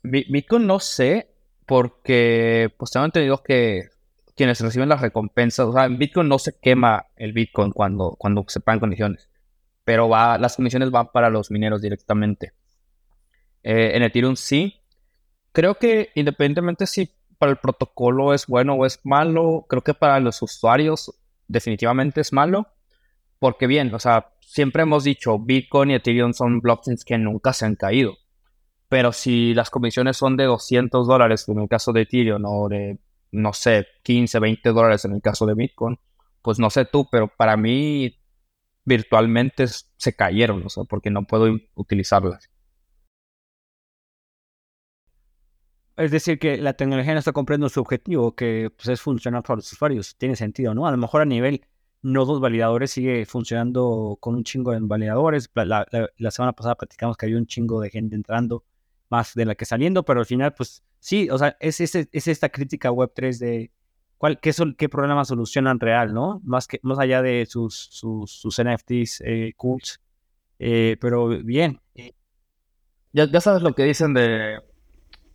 Bitcoin 0.02 0.66
no 0.66 0.80
sé, 0.80 1.34
porque 1.66 2.75
pues 2.78 2.92
tengo 2.92 3.04
entendido 3.04 3.42
que 3.42 3.90
quienes 4.36 4.60
reciben 4.60 4.88
las 4.88 5.00
recompensas, 5.00 5.66
o 5.66 5.72
sea, 5.72 5.86
en 5.86 5.98
Bitcoin 5.98 6.28
no 6.28 6.38
se 6.38 6.58
quema 6.60 7.06
el 7.16 7.32
Bitcoin 7.32 7.72
cuando, 7.72 8.16
cuando 8.18 8.44
se 8.48 8.60
pagan 8.60 8.80
condiciones, 8.80 9.28
pero 9.82 10.08
va, 10.08 10.36
las 10.38 10.56
comisiones 10.56 10.90
van 10.90 11.08
para 11.12 11.30
los 11.30 11.50
mineros 11.50 11.80
directamente. 11.80 12.52
Eh, 13.62 13.96
en 13.96 14.02
Ethereum 14.04 14.36
sí. 14.36 14.80
Creo 15.50 15.74
que 15.76 16.10
independientemente 16.14 16.86
si 16.86 17.10
para 17.38 17.50
el 17.50 17.58
protocolo 17.58 18.32
es 18.32 18.46
bueno 18.46 18.74
o 18.74 18.86
es 18.86 19.00
malo, 19.04 19.66
creo 19.68 19.82
que 19.82 19.94
para 19.94 20.20
los 20.20 20.40
usuarios 20.42 21.12
definitivamente 21.48 22.20
es 22.20 22.32
malo. 22.32 22.68
Porque 23.38 23.66
bien, 23.66 23.94
o 23.94 23.98
sea, 23.98 24.32
siempre 24.40 24.82
hemos 24.82 25.04
dicho, 25.04 25.38
Bitcoin 25.38 25.90
y 25.90 25.94
Ethereum 25.94 26.32
son 26.32 26.60
blockchains 26.60 27.04
que 27.04 27.18
nunca 27.18 27.52
se 27.52 27.66
han 27.66 27.74
caído. 27.74 28.16
Pero 28.88 29.12
si 29.12 29.52
las 29.52 29.68
comisiones 29.70 30.16
son 30.16 30.36
de 30.36 30.44
200 30.44 31.06
dólares 31.06 31.48
en 31.48 31.58
el 31.58 31.68
caso 31.68 31.92
de 31.92 32.02
Ethereum 32.02 32.44
o 32.44 32.68
de, 32.68 32.98
no 33.36 33.52
sé, 33.52 33.86
15, 34.02 34.38
20 34.38 34.68
dólares 34.70 35.04
en 35.04 35.12
el 35.12 35.22
caso 35.22 35.46
de 35.46 35.54
Bitcoin, 35.54 35.98
pues 36.42 36.58
no 36.58 36.70
sé 36.70 36.84
tú, 36.84 37.08
pero 37.10 37.28
para 37.28 37.56
mí 37.56 38.18
virtualmente 38.84 39.66
se 39.68 40.14
cayeron, 40.14 40.64
o 40.64 40.68
sea, 40.68 40.84
porque 40.84 41.10
no 41.10 41.26
puedo 41.26 41.56
utilizarlas. 41.74 42.50
Es 45.96 46.10
decir, 46.10 46.38
que 46.38 46.58
la 46.58 46.74
tecnología 46.74 47.14
no 47.14 47.18
está 47.18 47.32
cumpliendo 47.32 47.68
su 47.70 47.80
objetivo, 47.80 48.34
que 48.34 48.70
pues, 48.76 48.88
es 48.88 49.00
funcionar 49.00 49.42
para 49.42 49.56
los 49.56 49.72
usuarios. 49.72 50.16
Tiene 50.16 50.36
sentido, 50.36 50.74
¿no? 50.74 50.86
A 50.86 50.90
lo 50.90 50.98
mejor 50.98 51.22
a 51.22 51.24
nivel 51.24 51.62
nodos 52.02 52.40
validadores 52.40 52.90
sigue 52.90 53.24
funcionando 53.26 54.18
con 54.20 54.34
un 54.34 54.44
chingo 54.44 54.72
de 54.72 54.78
validadores. 54.82 55.50
La, 55.54 56.30
semana 56.30 56.52
pasada 56.52 56.74
platicamos 56.76 57.16
que 57.16 57.26
había 57.26 57.38
un 57.38 57.46
chingo 57.46 57.80
de 57.80 57.90
gente 57.90 58.14
entrando, 58.14 58.64
más 59.08 59.34
de 59.34 59.44
la 59.44 59.54
que 59.54 59.64
saliendo, 59.64 60.04
pero 60.04 60.20
al 60.20 60.26
final, 60.26 60.54
pues 60.54 60.82
sí, 60.98 61.28
o 61.30 61.38
sea, 61.38 61.56
es, 61.60 61.80
es, 61.80 61.96
esta 62.12 62.48
crítica 62.48 62.90
Web3 62.90 63.38
de 63.38 63.70
cuál, 64.18 64.40
qué, 64.40 64.52
son, 64.52 64.75
qué 64.75 64.88
problemas 64.88 65.28
solucionan 65.28 65.80
real, 65.80 66.12
¿no? 66.12 66.40
Más, 66.44 66.66
que, 66.66 66.80
más 66.82 66.98
allá 66.98 67.22
de 67.22 67.46
sus, 67.46 67.75
sus, 67.75 68.30
sus 68.30 68.62
NFTs, 68.62 69.22
eh, 69.25 69.52
cools. 69.56 70.00
Eh, 70.58 70.96
pero 71.00 71.28
bien. 71.28 71.80
Ya, 73.12 73.25
ya 73.30 73.40
sabes 73.40 73.62
lo 73.62 73.75
que 73.75 73.84
dicen 73.84 74.14
de 74.14 74.58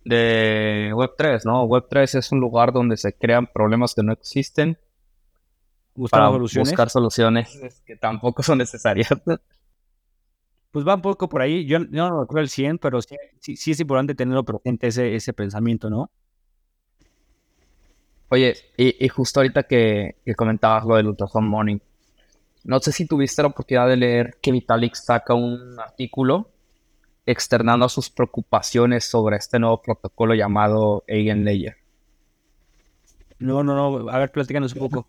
de 0.04 0.90
Web3, 0.94 1.44
¿no? 1.44 1.64
Web3 1.66 2.18
es 2.18 2.32
un 2.32 2.40
lugar 2.40 2.72
donde 2.72 2.96
se 2.96 3.12
crean 3.12 3.46
problemas 3.46 3.94
que 3.94 4.02
no 4.02 4.12
existen 4.12 4.78
para 6.10 6.28
buscar 6.28 6.90
soluciones 6.90 7.82
que 7.84 7.96
tampoco 7.96 8.42
son 8.42 8.58
necesarias. 8.58 9.08
Pues 10.72 10.86
va 10.88 10.94
un 10.94 11.02
poco 11.02 11.28
por 11.28 11.42
ahí. 11.42 11.66
Yo, 11.66 11.78
no 11.78 12.26
creo 12.26 12.42
el 12.42 12.48
100, 12.48 12.78
pero 12.78 13.00
sí, 13.02 13.16
sí, 13.40 13.70
es 13.70 13.80
importante 13.80 14.14
tenerlo 14.14 14.42
presente 14.44 14.88
ese, 14.88 15.14
ese 15.14 15.32
pensamiento, 15.32 15.90
¿no? 15.90 16.10
Oye, 18.30 18.56
y, 18.78 19.06
justo 19.08 19.40
ahorita 19.40 19.64
que, 19.64 20.16
que, 20.24 20.34
comentabas 20.34 20.86
lo 20.86 20.96
del 20.96 21.08
Ultrasound 21.08 21.46
Morning, 21.46 21.78
no 22.64 22.80
sé 22.80 22.90
si 22.90 23.06
tuviste 23.06 23.42
la 23.42 23.48
oportunidad 23.48 23.86
de 23.88 23.96
leer 23.98 24.38
que 24.40 24.52
Vitalik 24.52 24.94
saca 24.94 25.34
un 25.34 25.78
artículo 25.78 26.48
externando 27.26 27.88
sus 27.90 28.08
preocupaciones 28.08 29.04
sobre 29.04 29.36
este 29.36 29.58
nuevo 29.58 29.82
protocolo 29.82 30.34
llamado 30.34 31.04
Eigenlayer. 31.06 31.76
No, 33.38 33.62
no, 33.62 33.74
no. 33.74 34.08
A 34.08 34.18
ver, 34.18 34.32
platícanos 34.32 34.72
un 34.74 34.78
poco. 34.78 35.08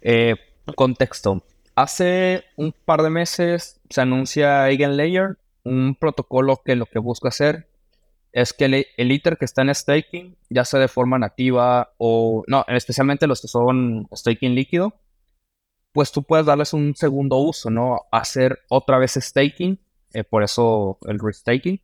Eh, 0.00 0.34
contexto. 0.74 1.42
Hace 1.78 2.42
un 2.56 2.72
par 2.72 3.02
de 3.02 3.10
meses 3.10 3.80
se 3.88 4.00
anuncia 4.00 4.68
Eigenlayer, 4.68 5.38
un 5.62 5.94
protocolo 5.94 6.60
que 6.64 6.74
lo 6.74 6.86
que 6.86 6.98
busca 6.98 7.28
hacer 7.28 7.68
es 8.32 8.52
que 8.52 8.64
el, 8.64 8.86
el 8.96 9.12
ITER 9.12 9.38
que 9.38 9.44
está 9.44 9.62
en 9.62 9.72
staking, 9.72 10.36
ya 10.50 10.64
sea 10.64 10.80
de 10.80 10.88
forma 10.88 11.20
nativa 11.20 11.92
o, 11.96 12.42
no, 12.48 12.64
especialmente 12.66 13.28
los 13.28 13.40
que 13.40 13.46
son 13.46 14.08
staking 14.12 14.56
líquido, 14.56 14.92
pues 15.92 16.10
tú 16.10 16.24
puedes 16.24 16.46
darles 16.46 16.72
un 16.72 16.96
segundo 16.96 17.36
uso, 17.36 17.70
¿no? 17.70 18.00
Hacer 18.10 18.58
otra 18.68 18.98
vez 18.98 19.12
staking 19.12 19.78
eh, 20.14 20.24
por 20.24 20.42
eso 20.42 20.98
el 21.06 21.20
restaking. 21.20 21.80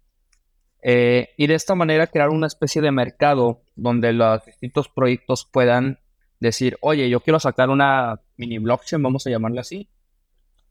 Eh, 0.83 1.29
y 1.37 1.47
de 1.47 1.55
esta 1.55 1.77
manera 1.77 2.09
crear 2.09 2.31
una 2.31 2.49
especie 2.49 2.83
de 2.83 2.91
mercado 2.91 3.63
donde 3.77 4.13
los 4.13 4.45
distintos 4.45 4.89
proyectos 4.89 5.45
puedan 5.45 6.01
decir, 6.41 6.77
oye, 6.81 7.09
yo 7.09 7.21
quiero 7.21 7.41
sacar 7.41 7.71
una 7.71 8.21
mini 8.37 8.59
blockchain, 8.59 9.03
vamos 9.03 9.27
a 9.27 9.31
llamarle 9.31 9.61
así, 9.61 9.89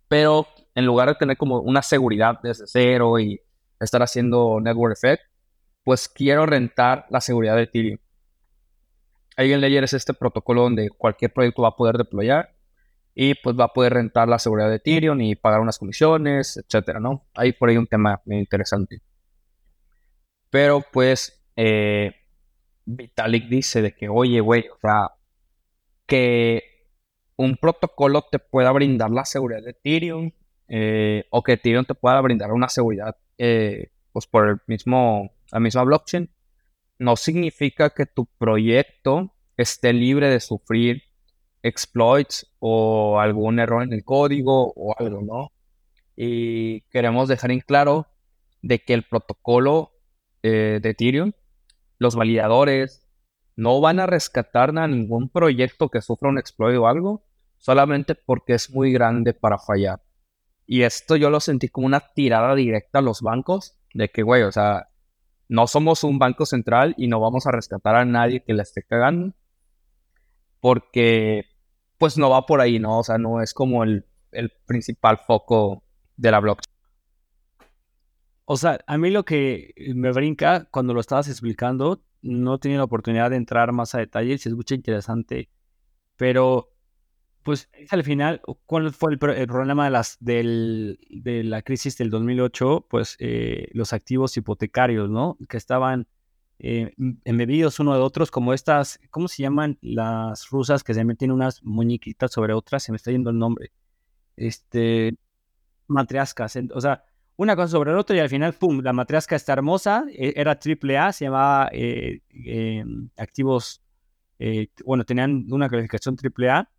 pero 0.08 0.48
en 0.76 0.86
lugar 0.86 1.10
de 1.10 1.16
tener 1.16 1.38
como 1.38 1.60
una 1.60 1.82
seguridad 1.82 2.40
desde 2.44 2.66
cero 2.68 3.20
y 3.20 3.42
estar 3.80 4.02
haciendo 4.02 4.60
network 4.62 4.94
effect, 4.94 5.24
pues 5.84 6.08
quiero 6.08 6.46
rentar 6.46 7.06
la 7.10 7.22
seguridad 7.22 7.56
de 7.56 7.64
Ethereum. 7.64 7.98
Eigenlayer 9.36 9.84
es 9.84 9.94
este 9.94 10.14
protocolo 10.14 10.64
donde 10.64 10.90
cualquier 10.90 11.34
proyecto 11.34 11.64
va 11.64 11.70
a 11.70 11.76
poder 11.76 11.98
deployar 11.98 12.54
y 13.16 13.36
pues 13.36 13.56
va 13.60 13.66
a 13.66 13.74
poder 13.74 13.94
rentar 13.94 14.28
la 14.28 14.40
seguridad 14.40 14.70
de 14.70 14.76
Ethereum 14.76 15.20
y 15.22 15.36
pagar 15.36 15.60
unas 15.60 15.78
comisiones, 15.78 16.58
etcétera, 16.58 17.00
¿no? 17.00 17.26
Hay 17.34 17.54
por 17.54 17.70
ahí 17.70 17.78
un 17.78 17.88
tema 17.88 18.22
muy 18.26 18.38
interesante. 18.38 19.02
Pero 20.50 20.84
pues 20.92 21.44
eh, 21.56 22.14
Vitalik 22.86 23.48
dice 23.48 23.82
de 23.82 23.96
que, 23.96 24.10
oye, 24.10 24.40
güey, 24.40 24.66
o 24.68 24.78
sea, 24.80 25.12
que 26.06 26.64
un 27.36 27.58
protocolo 27.58 28.24
te 28.32 28.40
pueda 28.40 28.72
brindar 28.72 29.12
la 29.12 29.26
seguridad 29.26 29.62
de 29.64 29.72
Ethereum 29.72 30.32
eh, 30.68 31.26
o 31.30 31.44
que 31.44 31.54
Ethereum 31.54 31.86
te 31.86 31.96
pueda 31.96 32.20
brindar 32.22 32.52
una 32.52 32.70
seguridad 32.70 33.18
eh, 33.38 33.92
pues 34.12 34.28
por 34.28 34.48
el 34.48 34.58
mismo, 34.68 35.32
la 35.52 35.60
misma 35.60 35.84
blockchain, 35.84 36.30
no 37.00 37.16
significa 37.16 37.90
que 37.90 38.06
tu 38.06 38.28
proyecto 38.38 39.34
esté 39.58 39.92
libre 39.92 40.30
de 40.30 40.40
sufrir 40.40 41.04
exploits 41.64 42.48
o 42.60 43.20
algún 43.20 43.60
error 43.60 43.84
en 43.84 43.94
el 43.94 44.04
código 44.04 44.74
o 44.76 44.96
algo, 44.98 45.22
¿no? 45.22 45.52
Y 46.16 46.82
queremos 46.92 47.28
dejar 47.28 47.52
en 47.52 47.62
claro 47.62 48.08
de 48.62 48.80
que 48.80 48.94
el 48.94 49.04
protocolo 49.04 49.92
eh, 50.44 50.80
de 50.82 50.90
Ethereum, 50.90 51.32
los 51.98 52.16
validadores, 52.16 53.03
no 53.56 53.82
van 53.82 54.00
a 54.00 54.06
rescatar 54.06 54.78
a 54.78 54.88
ningún 54.88 55.30
proyecto 55.30 55.90
que 55.90 56.02
sufra 56.02 56.30
un 56.30 56.40
exploit 56.40 56.78
o 56.78 56.88
algo, 56.88 57.24
solamente 57.58 58.16
porque 58.16 58.54
es 58.54 58.70
muy 58.72 58.92
grande 58.92 59.34
para 59.34 59.58
fallar. 59.58 60.02
Y 60.66 60.84
esto 60.84 61.16
yo 61.16 61.30
lo 61.30 61.40
sentí 61.40 61.70
como 61.70 61.88
una 61.88 62.00
tirada 62.00 62.56
directa 62.56 63.00
a 63.00 63.02
los 63.02 63.22
bancos, 63.22 63.78
de 63.94 64.10
que, 64.10 64.24
güey, 64.24 64.44
o 64.44 64.52
sea, 64.52 64.90
no 65.48 65.68
somos 65.68 66.04
un 66.04 66.20
banco 66.20 66.46
central 66.46 66.96
y 66.98 67.08
no 67.08 67.20
vamos 67.20 67.46
a 67.46 67.52
rescatar 67.52 67.96
a 67.96 68.06
nadie 68.06 68.44
que 68.44 68.54
la 68.54 68.64
esté 68.64 68.84
cagando, 68.84 69.34
porque 70.60 71.46
pues 71.98 72.18
no 72.18 72.30
va 72.30 72.46
por 72.46 72.60
ahí, 72.60 72.80
¿no? 72.80 73.00
O 73.00 73.04
sea, 73.04 73.18
no 73.18 73.42
es 73.42 73.54
como 73.54 73.84
el, 73.84 74.06
principal 74.66 75.20
foco 75.20 75.84
de 76.18 76.32
la 76.32 76.40
blockchain. 76.40 76.73
O 78.46 78.58
sea, 78.58 78.80
a 78.88 78.98
mí 78.98 79.10
lo 79.10 79.24
que 79.26 79.74
me 79.96 80.12
brinca 80.12 80.66
cuando 80.72 80.94
lo 80.94 81.00
estabas 81.00 81.30
explicando, 81.30 82.04
no 82.22 82.58
tenido 82.58 82.80
la 82.80 82.86
oportunidad 82.86 83.30
de 83.30 83.38
entrar 83.38 83.72
más 83.72 83.96
a 83.96 84.00
detalle, 84.00 84.38
se 84.38 84.50
escucha 84.50 84.76
interesante, 84.76 85.50
pero 86.18 86.74
pues 87.44 87.70
al 87.90 88.04
final, 88.04 88.42
¿cuál 88.66 88.94
fue 88.94 89.12
el, 89.12 89.20
problema 89.20 89.86
de, 89.86 89.92
las, 89.92 90.18
del, 90.22 91.00
de 91.10 91.44
la 91.44 91.62
crisis 91.62 91.98
del 91.98 92.10
2008? 92.10 92.88
Pues 92.90 93.18
eh, 93.20 93.68
los 93.74 93.92
activos 93.92 94.36
hipotecarios, 94.38 95.10
¿no? 95.10 95.38
Que 95.50 95.58
estaban 95.58 96.08
eh, 96.60 96.94
embebidos 97.26 97.82
uno 97.82 97.94
de 97.94 98.00
otros, 98.00 98.32
como 98.32 98.54
estas, 98.54 99.00
¿cómo 99.10 99.28
se 99.28 99.44
llaman 99.44 99.78
las 99.82 100.50
rusas 100.50 100.84
que 100.84 100.94
se 100.94 101.04
meten 101.04 101.32
unas 101.32 101.62
muñequitas 101.64 102.32
sobre 102.32 102.54
otras? 102.54 102.84
Se 102.84 102.94
me 102.94 102.96
está 102.96 103.12
yendo 103.12 103.30
el 103.30 103.38
nombre. 103.38 103.74
Este, 104.38 105.18
matriascas, 105.88 106.58
o 106.74 106.80
sea, 106.80 107.04
una 107.36 107.56
cosa 107.56 107.70
sobre 107.70 107.92
la 107.92 108.00
otra 108.00 108.16
y 108.16 108.20
al 108.20 108.30
final, 108.30 108.54
¡pum!, 108.54 108.82
la 108.82 108.94
matriasca 108.94 109.36
está 109.36 109.54
hermosa, 109.54 110.06
e, 110.12 110.34
era 110.36 110.60
triple 110.60 110.98
A, 110.98 111.12
se 111.12 111.26
llamaba 111.26 111.70
eh, 111.72 112.22
em, 112.30 113.10
activos, 113.18 113.82
eh, 114.40 114.68
bueno, 114.86 115.04
tenían 115.04 115.46
una 115.52 115.70
calificación 115.70 116.16
triple 116.16 116.50
A, 116.50 116.70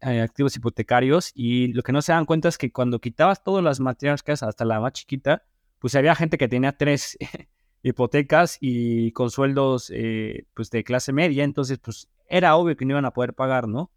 activos 0.00 0.56
hipotecarios, 0.56 1.30
y 1.34 1.72
lo 1.72 1.82
que 1.82 1.92
no 1.92 2.02
se 2.02 2.12
dan 2.12 2.24
cuenta 2.24 2.48
es 2.48 2.58
que 2.58 2.72
cuando 2.72 3.00
quitabas 3.00 3.42
todas 3.42 3.62
las 3.62 3.80
matriascas, 3.80 4.42
hasta 4.42 4.64
la 4.64 4.80
más 4.80 4.92
chiquita, 4.92 5.42
pues 5.78 5.94
había 5.94 6.14
gente 6.14 6.38
que 6.38 6.48
tenía 6.48 6.72
tres 6.72 7.18
hipotecas 7.82 8.58
y 8.60 9.12
con 9.12 9.30
sueldos 9.30 9.90
eh, 9.94 10.46
pues 10.54 10.70
de 10.70 10.82
clase 10.82 11.12
media, 11.12 11.44
entonces 11.44 11.78
pues 11.78 12.08
era 12.26 12.56
obvio 12.56 12.76
que 12.76 12.84
no 12.84 12.92
iban 12.92 13.04
a 13.04 13.12
poder 13.12 13.34
pagar, 13.34 13.68
¿no? 13.68 13.92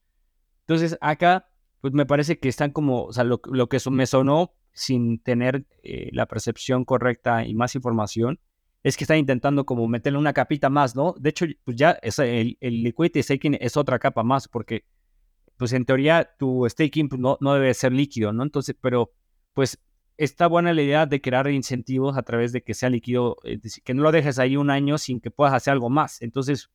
Entonces 0.62 0.98
acá 1.00 1.48
pues 1.82 1.94
me 1.94 2.06
parece 2.06 2.40
que 2.40 2.50
están 2.50 2.72
como, 2.72 3.06
o 3.06 3.14
sea, 3.14 3.24
lo, 3.24 3.40
que 3.40 3.80
me 3.92 4.06
sonó 4.06 4.54
sin 4.74 5.20
tener 5.20 5.66
eh, 5.84 6.10
la 6.12 6.28
percepción 6.28 6.86
correcta 6.86 7.46
y 7.46 7.54
más 7.56 7.76
información, 7.76 8.40
es 8.84 8.96
que 8.96 9.04
están 9.04 9.18
intentando 9.18 9.66
como 9.66 9.88
meterle 9.88 10.20
una 10.20 10.34
capita 10.34 10.70
más, 10.70 10.96
¿no? 10.96 11.16
De 11.20 11.30
hecho, 11.30 11.46
pues 11.64 11.76
ya 11.76 11.92
el, 11.92 12.58
el 12.62 12.84
liquidity 12.84 13.24
staking 13.24 13.58
es 13.60 13.76
otra 13.76 14.00
capa 14.00 14.24
más, 14.24 14.48
porque 14.48 14.86
pues 15.58 15.74
en 15.74 15.86
teoría 15.86 16.30
tu 16.38 16.68
staking 16.70 17.10
pues, 17.10 17.20
no, 17.20 17.38
no 17.42 17.54
debe 17.54 17.74
ser 17.74 17.92
líquido, 17.92 18.32
¿no? 18.32 18.44
Entonces, 18.44 18.76
pero 18.80 19.12
pues 19.54 19.80
está 20.18 20.48
buena 20.48 20.74
la 20.74 20.82
idea 20.82 21.06
de 21.06 21.22
crear 21.22 21.50
incentivos 21.50 22.18
a 22.18 22.24
través 22.24 22.52
de 22.52 22.64
que 22.64 22.74
sea 22.74 22.90
líquido, 22.90 23.38
que 23.84 23.94
no 23.94 24.04
lo 24.04 24.12
dejes 24.12 24.40
ahí 24.40 24.58
un 24.58 24.70
año 24.70 24.98
sin 24.98 25.20
que 25.20 25.32
puedas 25.32 25.54
hacer 25.54 25.74
algo 25.74 25.90
más. 25.90 26.22
Entonces, 26.22 26.70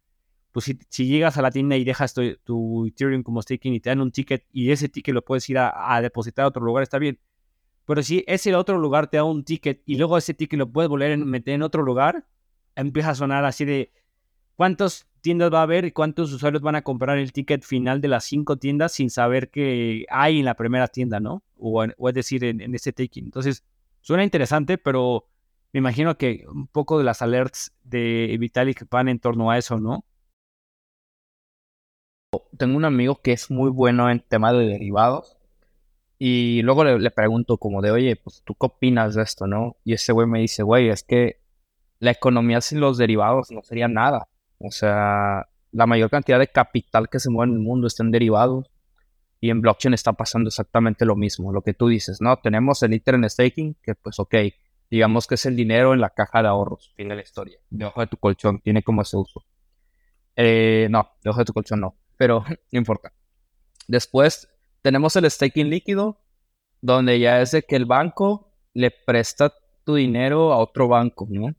pues 0.53 0.67
si, 0.89 1.07
llegas 1.07 1.39
a 1.39 1.43
la 1.43 1.51
tienda 1.51 1.77
y 1.77 1.85
dejas 1.85 2.15
tu, 2.45 2.87
Ethereum 2.87 3.23
como 3.23 3.41
staking 3.41 3.73
y 3.73 3.81
te 3.81 3.91
dan 3.91 4.01
un 4.01 4.13
ticket 4.13 4.45
y 4.53 4.71
ese 4.71 4.89
ticket 4.89 5.15
lo 5.15 5.25
puedes 5.25 5.49
ir 5.49 5.59
a, 5.59 6.01
depositar 6.03 6.45
a 6.45 6.49
otro 6.49 6.65
lugar, 6.65 6.83
está 6.83 6.99
bien. 6.99 7.19
Pero 7.87 8.03
si 8.03 8.23
ese 8.29 8.55
otro 8.55 8.79
lugar 8.79 9.09
te 9.09 9.17
da 9.17 9.25
un 9.25 9.45
ticket 9.45 9.83
y 9.87 9.97
luego 9.97 10.17
ese 10.19 10.35
ticket 10.35 10.59
lo 10.59 10.71
puedes 10.71 10.89
volver 10.89 11.13
a 11.13 11.17
meter 11.17 11.55
en 11.55 11.63
otro 11.63 11.83
lugar, 11.83 12.27
empieza 12.77 13.11
a 13.11 13.15
sonar 13.15 13.45
así 13.45 13.65
de 13.65 13.93
cuántas 14.55 15.09
tiendas 15.23 15.53
va 15.53 15.61
a 15.61 15.63
haber 15.63 15.87
y 15.87 15.93
cuántos 15.93 16.33
usuarios 16.33 16.63
van 16.63 16.77
a 16.77 16.83
comprar 16.83 17.19
el 17.19 17.33
ticket 17.33 17.65
final 17.65 18.01
de 18.01 18.09
las 18.09 18.25
cinco 18.25 18.59
tiendas 18.59 18.93
sin 18.93 19.09
saber 19.09 19.51
que 19.51 20.05
hay 20.11 20.41
en 20.41 20.45
la 20.45 20.55
primera 20.55 20.87
tienda, 20.89 21.19
¿no? 21.19 21.43
O, 21.57 21.85
es 21.85 22.15
decir, 22.15 22.45
en, 22.45 22.61
en 22.61 22.73
taking. 22.73 23.25
Entonces, 23.25 23.65
suena 24.01 24.23
interesante, 24.23 24.77
pero 24.77 25.27
me 25.73 25.79
imagino 25.79 26.19
que 26.19 26.45
un 26.47 26.67
poco 26.67 26.99
de 26.99 27.05
las 27.05 27.23
alerts 27.23 27.73
de 27.85 28.37
Vitalik 28.39 28.87
van 28.91 29.09
en 29.09 29.19
torno 29.19 29.51
a 29.51 29.57
eso, 29.57 29.81
¿no? 29.81 30.05
Tengo 32.57 32.77
un 32.77 32.85
amigo 32.85 33.21
que 33.21 33.33
es 33.33 33.51
muy 33.51 33.71
bueno 33.71 34.11
en 34.11 34.21
tema 34.21 34.53
de 34.53 34.67
derivados 34.67 35.37
y 36.19 36.63
luego 36.63 36.85
le, 36.85 37.11
pregunto 37.11 37.59
como 37.59 37.83
de, 37.83 37.91
oye, 37.91 38.17
pues 38.17 38.43
tú 38.45 38.55
qué 38.55 38.67
opinas 38.67 39.15
de 39.15 39.23
esto, 39.23 39.47
¿no? 39.47 39.77
Y 39.85 39.93
ese 39.95 40.13
güey 40.13 40.27
me 40.27 40.39
dice, 40.39 40.63
güey, 40.63 40.89
es 40.89 41.03
que 41.03 41.41
la 41.99 42.13
economía 42.13 42.61
sin 42.61 42.81
los 42.81 42.97
derivados 42.97 43.51
no 43.51 43.63
sería 43.63 43.89
nada. 43.89 44.29
O 44.59 44.71
sea, 44.71 45.49
la 45.73 45.87
mayor 45.87 46.11
cantidad 46.11 46.39
de 46.39 46.47
capital 46.47 47.09
que 47.09 47.19
se 47.19 47.29
mueve 47.29 47.51
en 47.51 47.59
el 47.59 47.63
mundo 47.63 47.87
está 47.87 48.03
en 48.03 48.13
derivados 48.13 48.71
y 49.41 49.51
en 49.51 49.61
blockchain 49.61 49.93
está 49.93 50.13
pasando 50.13 50.49
exactamente 50.49 51.05
lo 51.05 51.17
mismo, 51.17 51.53
lo 51.53 51.63
que 51.63 51.75
tú 51.75 51.89
dices, 51.89 52.21
¿no? 52.21 52.37
Tenemos 52.37 52.83
el 52.85 53.03
en 53.05 53.29
staking, 53.29 53.75
que 53.83 53.95
pues 53.97 54.21
ok, 54.21 54.35
digamos 54.91 55.27
que 55.27 55.35
es 55.35 55.45
el 55.47 55.57
dinero 55.57 55.93
en 55.93 56.01
la 56.01 56.11
caja 56.11 56.43
de 56.43 56.49
ahorros, 56.49 56.93
fin 56.97 57.09
de 57.09 57.17
la 57.17 57.23
historia, 57.23 57.59
debajo 57.69 58.01
de 58.01 58.07
tu 58.07 58.17
colchón, 58.17 58.61
tiene 58.61 58.83
como 58.83 59.03
ese 59.03 59.17
uso. 59.17 59.45
Eh, 60.37 60.87
no, 60.91 61.11
debajo 61.23 61.41
de 61.41 61.45
tu 61.45 61.53
colchón 61.53 61.81
no, 61.81 61.97
pero 62.17 62.45
no 62.73 62.79
importa. 62.79 63.13
Después 63.89 64.49
tenemos 64.83 65.17
el 65.17 65.31
staking 65.31 65.71
líquido, 65.71 66.21
donde 66.81 67.19
ya 67.19 67.41
es 67.41 67.53
de 67.53 67.63
que 67.63 67.77
el 67.77 67.85
banco 67.85 68.53
le 68.75 68.91
presta 68.91 69.53
tu 69.85 69.95
dinero 69.95 70.53
a 70.53 70.59
otro 70.59 70.89
banco, 70.89 71.27
¿no? 71.29 71.55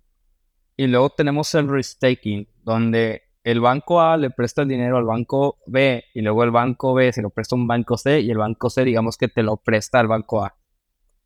Y 0.76 0.88
luego 0.88 1.10
tenemos 1.12 1.54
el 1.56 1.70
restaking, 1.70 2.48
donde 2.64 3.24
el 3.44 3.60
banco 3.60 4.02
A 4.02 4.18
le 4.18 4.30
presta 4.30 4.62
el 4.62 4.70
dinero 4.70 4.98
al 4.98 5.04
banco 5.04 5.60
B 5.68 6.04
y 6.14 6.22
luego 6.22 6.44
el 6.44 6.52
banco 6.52 6.94
B 6.94 7.12
se 7.12 7.22
lo 7.22 7.30
presta 7.30 7.56
a 7.56 7.60
un 7.60 7.68
banco 7.68 7.98
C 7.98 8.22
y 8.22 8.32
el 8.32 8.38
banco 8.38 8.70
C 8.70 8.86
digamos 8.86 9.18
que 9.18 9.28
te 9.28 9.44
lo 9.44 9.58
presta 9.58 10.00
al 10.00 10.08
banco 10.08 10.44
A. 10.44 10.56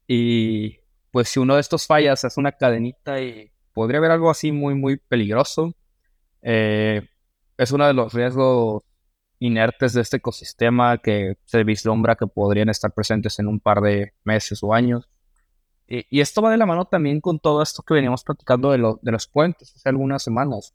Y 0.08 0.80
pues 1.12 1.30
si 1.30 1.40
uno 1.40 1.56
de 1.56 1.62
estos 1.62 1.86
fallas 1.86 2.24
es 2.24 2.38
una 2.38 2.52
cadenita 2.52 3.22
y 3.22 3.52
podría 3.74 4.00
haber 4.00 4.12
algo 4.12 4.30
así 4.30 4.52
muy, 4.52 4.76
muy 4.76 4.98
peligroso. 4.98 5.74
Eh, 6.42 7.08
es 7.58 7.72
uno 7.72 7.88
de 7.88 7.94
los 7.94 8.14
riesgos 8.14 8.84
inertes 9.40 9.94
de 9.94 10.02
este 10.02 10.18
ecosistema 10.18 10.98
que 10.98 11.38
se 11.46 11.64
vislumbra 11.64 12.16
que 12.16 12.28
podrían 12.28 12.70
estar 12.70 12.92
presentes 12.92 13.40
en 13.40 13.48
un 13.48 13.60
par 13.60 13.82
de 13.82 14.14
meses 14.24 14.64
o 14.64 14.74
años. 14.74 15.10
Y, 15.88 16.20
esto 16.20 16.42
va 16.42 16.52
de 16.52 16.58
la 16.58 16.66
mano 16.66 16.86
también 16.86 17.22
con 17.22 17.40
todo 17.40 17.62
esto 17.62 17.84
que 17.84 17.94
veníamos 17.94 18.24
platicando 18.24 18.72
de, 18.72 18.96
de 19.02 19.12
los 19.12 19.28
puentes 19.28 19.74
hace 19.76 19.88
algunas 19.88 20.22
semanas, 20.22 20.74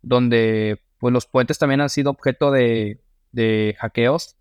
donde 0.00 0.80
pues 0.98 1.12
los 1.12 1.26
puentes 1.26 1.58
también 1.58 1.82
han 1.82 1.90
sido 1.90 2.10
objeto 2.10 2.50
de, 2.50 3.02
de 3.32 3.76
hackeos. 3.78 4.36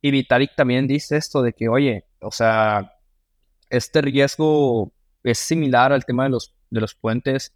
Y 0.00 0.10
Vitalik 0.10 0.54
también 0.56 0.86
dice 0.86 1.16
esto 1.16 1.42
de 1.42 1.52
que, 1.52 1.68
oye, 1.68 2.06
o 2.20 2.30
sea, 2.30 2.94
este 3.68 4.00
riesgo 4.00 4.92
es 5.22 5.38
similar 5.38 5.92
al 5.92 6.06
tema 6.06 6.24
de 6.24 6.30
los, 6.30 6.54
de 6.70 6.80
los 6.80 6.94
puentes 6.94 7.54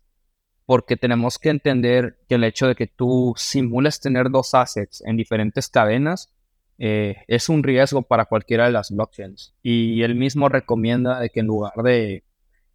porque 0.67 0.97
tenemos 0.97 1.39
que 1.39 1.51
entender 1.51 2.19
que 2.29 2.37
el 2.37 2.45
hecho 2.45 2.67
de 2.67 2.75
que 2.75 2.87
tú 2.87 3.35
simules 3.37 4.01
tener 4.01 4.31
dos 4.31 4.55
assets 4.55 5.03
en 5.07 5.17
diferentes 5.17 5.69
cadenas 5.69 6.35
eh, 6.79 7.17
es 7.29 7.49
un 7.49 7.63
riesgo 7.63 8.03
para 8.03 8.25
cualquiera 8.25 8.65
de 8.65 8.73
las 8.73 8.91
blockchains. 8.91 9.55
Y 9.63 10.03
él 10.03 10.15
mismo 10.15 10.49
recomienda 10.49 11.21
de 11.21 11.31
que 11.31 11.41
en 11.41 11.47
lugar 11.47 11.75
de 11.83 12.25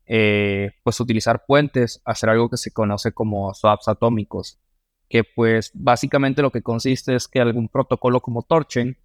eh, 0.05 0.71
pues 0.83 0.99
utilizar 0.99 1.45
puentes, 1.45 2.01
hacer 2.05 2.29
algo 2.29 2.49
que 2.49 2.57
se 2.57 2.71
conoce 2.71 3.11
como 3.11 3.53
swaps 3.53 3.87
atómicos, 3.87 4.59
que 5.07 5.23
pues 5.23 5.71
básicamente 5.73 6.41
lo 6.41 6.51
que 6.51 6.61
consiste 6.61 7.15
es 7.15 7.27
que 7.27 7.39
algún 7.39 7.69
protocolo 7.69 8.21
como 8.21 8.43
Torchain 8.43 8.97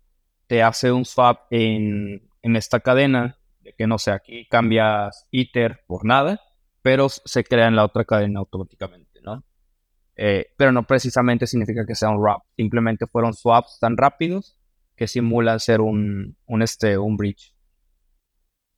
te 0.47 0.62
hace 0.62 0.92
un 0.92 1.05
swap 1.05 1.47
en, 1.51 2.29
en 2.42 2.57
esta 2.57 2.81
cadena 2.81 3.38
de 3.61 3.73
que 3.73 3.87
no 3.87 3.99
sé, 3.99 4.12
aquí 4.12 4.47
cambias 4.47 5.27
ITER 5.31 5.81
por 5.87 6.05
nada, 6.05 6.40
pero 6.85 7.09
se 7.09 7.42
crea 7.44 7.66
en 7.66 7.77
la 7.77 7.85
otra 7.87 8.05
cadena 8.05 8.40
automáticamente, 8.40 9.23
¿no? 9.23 9.42
Eh, 10.16 10.53
pero 10.59 10.70
no 10.70 10.87
precisamente 10.87 11.47
significa 11.47 11.87
que 11.87 11.94
sea 11.94 12.11
un 12.11 12.18
wrap, 12.18 12.42
simplemente 12.57 13.07
fueron 13.07 13.33
swaps 13.33 13.79
tan 13.81 13.97
rápidos 13.97 14.59
que 14.94 15.09
simulan 15.09 15.61
ser 15.61 15.81
un, 15.81 16.37
un, 16.44 16.61
este, 16.61 16.99
un 16.99 17.16
bridge. 17.16 17.57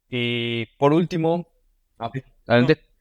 Y 0.08 0.66
por 0.78 0.92
último, 0.92 1.48
ah, 1.98 2.12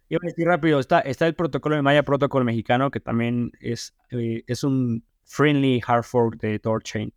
Iba 0.07 0.21
a 0.23 0.27
decir 0.27 0.47
rápido, 0.47 0.79
está, 0.79 1.01
está 1.01 1.27
el 1.27 1.35
protocolo 1.35 1.75
de 1.75 1.83
Maya 1.83 2.01
Protocol 2.01 2.43
mexicano, 2.43 2.89
que 2.89 2.99
también 2.99 3.51
es, 3.59 3.95
eh, 4.09 4.43
es 4.47 4.63
un 4.63 5.05
friendly 5.23 5.81
hard 5.85 6.03
fork 6.03 6.39
de 6.39 6.57
TorChain, 6.57 7.13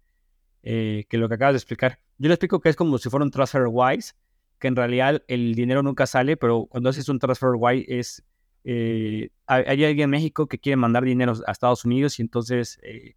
eh, 0.62 1.06
que 1.08 1.16
lo 1.16 1.28
que 1.28 1.36
acabas 1.36 1.54
de 1.54 1.58
explicar. 1.58 2.00
Yo 2.18 2.28
le 2.28 2.34
explico 2.34 2.60
que 2.60 2.68
es 2.68 2.76
como 2.76 2.98
si 2.98 3.08
fuera 3.08 3.24
un 3.24 3.30
TransferWise, 3.30 4.14
que 4.58 4.68
en 4.68 4.76
realidad 4.76 5.22
el 5.28 5.54
dinero 5.54 5.82
nunca 5.82 6.06
sale, 6.06 6.36
pero 6.36 6.66
cuando 6.66 6.90
haces 6.90 7.08
un 7.08 7.18
transfer 7.18 7.50
es, 7.86 8.24
eh, 8.64 9.30
hay, 9.46 9.84
alguien 9.84 10.04
en 10.06 10.10
México 10.10 10.46
que 10.46 10.58
quiere 10.58 10.76
mandar 10.76 11.04
dinero 11.04 11.34
a 11.46 11.52
Estados 11.52 11.84
Unidos 11.84 12.18
y 12.18 12.22
entonces, 12.22 12.78
eh, 12.82 13.14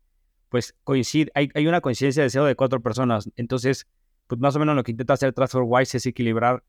pues 0.49 0.75
coincide, 0.83 1.31
hay, 1.33 1.49
hay, 1.55 1.67
una 1.67 1.81
coincidencia 1.81 2.21
de 2.21 2.27
deseo 2.27 2.45
de 2.45 2.55
cuatro 2.55 2.81
personas, 2.81 3.29
entonces, 3.35 3.87
pues 4.27 4.39
más 4.39 4.55
o 4.55 4.59
menos 4.59 4.75
lo 4.75 4.83
que 4.83 4.91
intenta 4.91 5.13
hacer 5.13 5.33
TransferWise 5.33 5.97
es 5.97 6.05
equilibrar, 6.05 6.63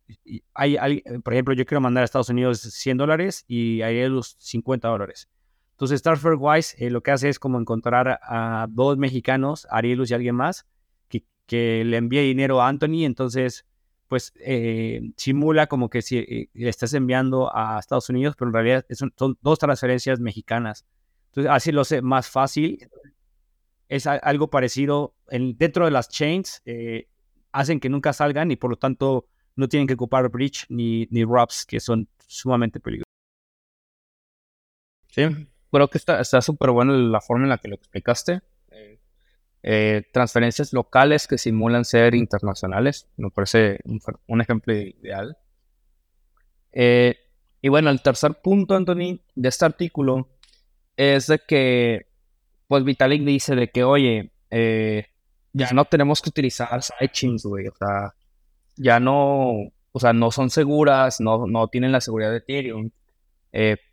hay, 0.54 1.02
por 1.22 1.32
ejemplo, 1.32 1.54
yo 1.54 1.66
quiero 1.66 1.80
mandar 1.80 2.02
a 2.02 2.04
Estados 2.04 2.28
Unidos 2.28 2.60
100 2.60 2.96
dólares 2.96 3.44
y 3.46 3.82
hay 3.82 4.08
los 4.08 4.36
50 4.38 4.88
dólares. 4.88 5.28
Entonces, 5.72 6.02
TransferWise 6.02 6.74
eh, 6.78 6.90
lo 6.90 7.02
que 7.02 7.10
hace 7.10 7.28
es 7.28 7.38
como 7.38 7.58
encontrar 7.60 8.20
a 8.22 8.66
dos 8.70 8.98
mexicanos, 8.98 9.66
Arielus 9.70 10.10
y 10.10 10.14
alguien 10.14 10.34
más, 10.34 10.66
que, 11.08 11.24
que 11.46 11.84
le 11.84 11.98
envíe 11.98 12.20
dinero 12.20 12.60
a 12.62 12.68
Anthony, 12.68 13.04
entonces 13.04 13.64
pues 14.12 14.34
eh, 14.40 15.00
simula 15.16 15.68
como 15.68 15.88
que 15.88 16.02
si 16.02 16.18
eh, 16.18 16.50
le 16.52 16.68
estás 16.68 16.92
enviando 16.92 17.50
a 17.56 17.78
Estados 17.78 18.10
Unidos, 18.10 18.34
pero 18.36 18.50
en 18.50 18.52
realidad 18.52 18.84
son, 18.90 19.38
dos 19.40 19.58
transferencias 19.58 20.20
mexicanas. 20.20 20.84
Entonces, 21.28 21.50
así 21.50 21.72
lo 21.72 21.82
sé 21.82 22.02
más 22.02 22.28
fácil. 22.28 22.90
Es 23.88 24.06
algo 24.06 24.50
parecido 24.50 25.14
en, 25.30 25.56
dentro 25.56 25.86
de 25.86 25.92
las 25.92 26.10
chains, 26.10 26.60
eh, 26.66 27.08
hacen 27.52 27.80
que 27.80 27.88
nunca 27.88 28.12
salgan 28.12 28.50
y 28.50 28.56
por 28.56 28.68
lo 28.68 28.76
tanto 28.76 29.28
no 29.56 29.66
tienen 29.66 29.86
que 29.86 29.94
ocupar 29.94 30.28
bridge 30.28 30.66
ni, 30.68 31.06
ni 31.10 31.24
RUPS, 31.24 31.64
que 31.64 31.80
son 31.80 32.06
sumamente 32.26 32.80
peligrosos. 32.80 33.08
Sí, 35.08 35.22
creo 35.70 35.88
que 35.88 35.96
está 35.96 36.42
súper 36.42 36.70
bueno 36.72 36.92
la 36.92 37.22
forma 37.22 37.44
en 37.44 37.48
la 37.48 37.56
que 37.56 37.68
lo 37.68 37.76
explicaste. 37.76 38.42
Eh, 39.64 40.02
transferencias 40.12 40.72
locales 40.72 41.28
que 41.28 41.38
simulan 41.38 41.84
ser 41.84 42.14
internacionales. 42.14 43.08
Me 43.16 43.30
parece 43.30 43.78
un, 44.26 44.40
ejemplo 44.40 44.74
ideal. 44.74 45.36
Eh, 46.72 47.16
y 47.60 47.68
bueno, 47.68 47.90
el 47.90 48.02
tercer 48.02 48.40
punto, 48.42 48.74
Anthony, 48.74 49.20
de 49.34 49.48
este 49.48 49.64
artículo 49.64 50.28
es 50.96 51.28
de 51.28 51.40
que, 51.46 52.06
pues 52.66 52.82
Vitalik 52.84 53.22
dice 53.22 53.54
de 53.54 53.70
que, 53.70 53.84
oye, 53.84 54.32
eh, 54.50 55.06
ya 55.52 55.70
no 55.72 55.84
tenemos 55.84 56.20
que 56.20 56.30
utilizar 56.30 56.82
sidechains, 56.82 57.44
güey. 57.44 57.68
O 57.68 57.74
sea, 57.76 58.14
ya 58.76 58.98
no, 58.98 59.52
o 59.92 60.00
sea, 60.00 60.12
no 60.12 60.32
son 60.32 60.50
seguras, 60.50 61.20
no, 61.20 61.46
no 61.46 61.68
tienen 61.68 61.92
la 61.92 62.00
seguridad 62.00 62.30
de 62.32 62.38
Ethereum. 62.38 62.90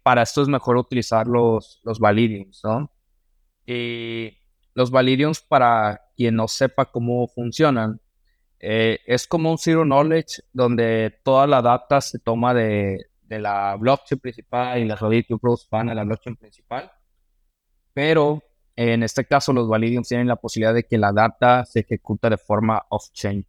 para 0.03 0.23
esto 0.23 0.41
es 0.41 0.47
mejor 0.47 0.77
utilizar 0.77 1.27
los, 1.27 1.79
los 1.83 1.99
Validiums, 1.99 2.61
¿no? 2.63 2.91
Y 3.67 4.38
los 4.79 4.91
Validiums, 4.91 5.41
para 5.41 6.05
quien 6.15 6.37
no 6.37 6.47
sepa 6.47 6.85
cómo 6.89 7.27
funcionan, 7.27 7.99
eh, 8.61 8.99
es 9.05 9.27
como 9.27 9.51
un 9.51 9.57
Zero 9.57 9.83
Knowledge 9.83 10.41
donde 10.53 11.19
toda 11.21 11.47
la 11.47 11.61
data 11.61 11.99
se 11.99 12.17
toma 12.17 12.53
de, 12.53 13.07
la 13.27 13.75
blockchain 13.75 14.21
principal 14.21 14.79
y 14.79 14.85
las 14.85 15.01
Proofs 15.41 15.67
van 15.69 15.89
a 15.89 15.93
la 15.93 16.05
blockchain 16.05 16.37
principal. 16.37 16.89
Pero 17.93 18.41
en 18.77 19.03
este 19.03 19.25
caso, 19.25 19.51
los 19.51 19.67
Validiums 19.67 20.07
tienen 20.07 20.29
la 20.29 20.37
posibilidad 20.37 20.73
de 20.73 20.85
que 20.85 20.97
la 20.97 21.11
data 21.11 21.65
se 21.65 21.81
ejecuta 21.81 22.29
de 22.29 22.37
forma 22.37 22.81
off-chain. 22.87 23.45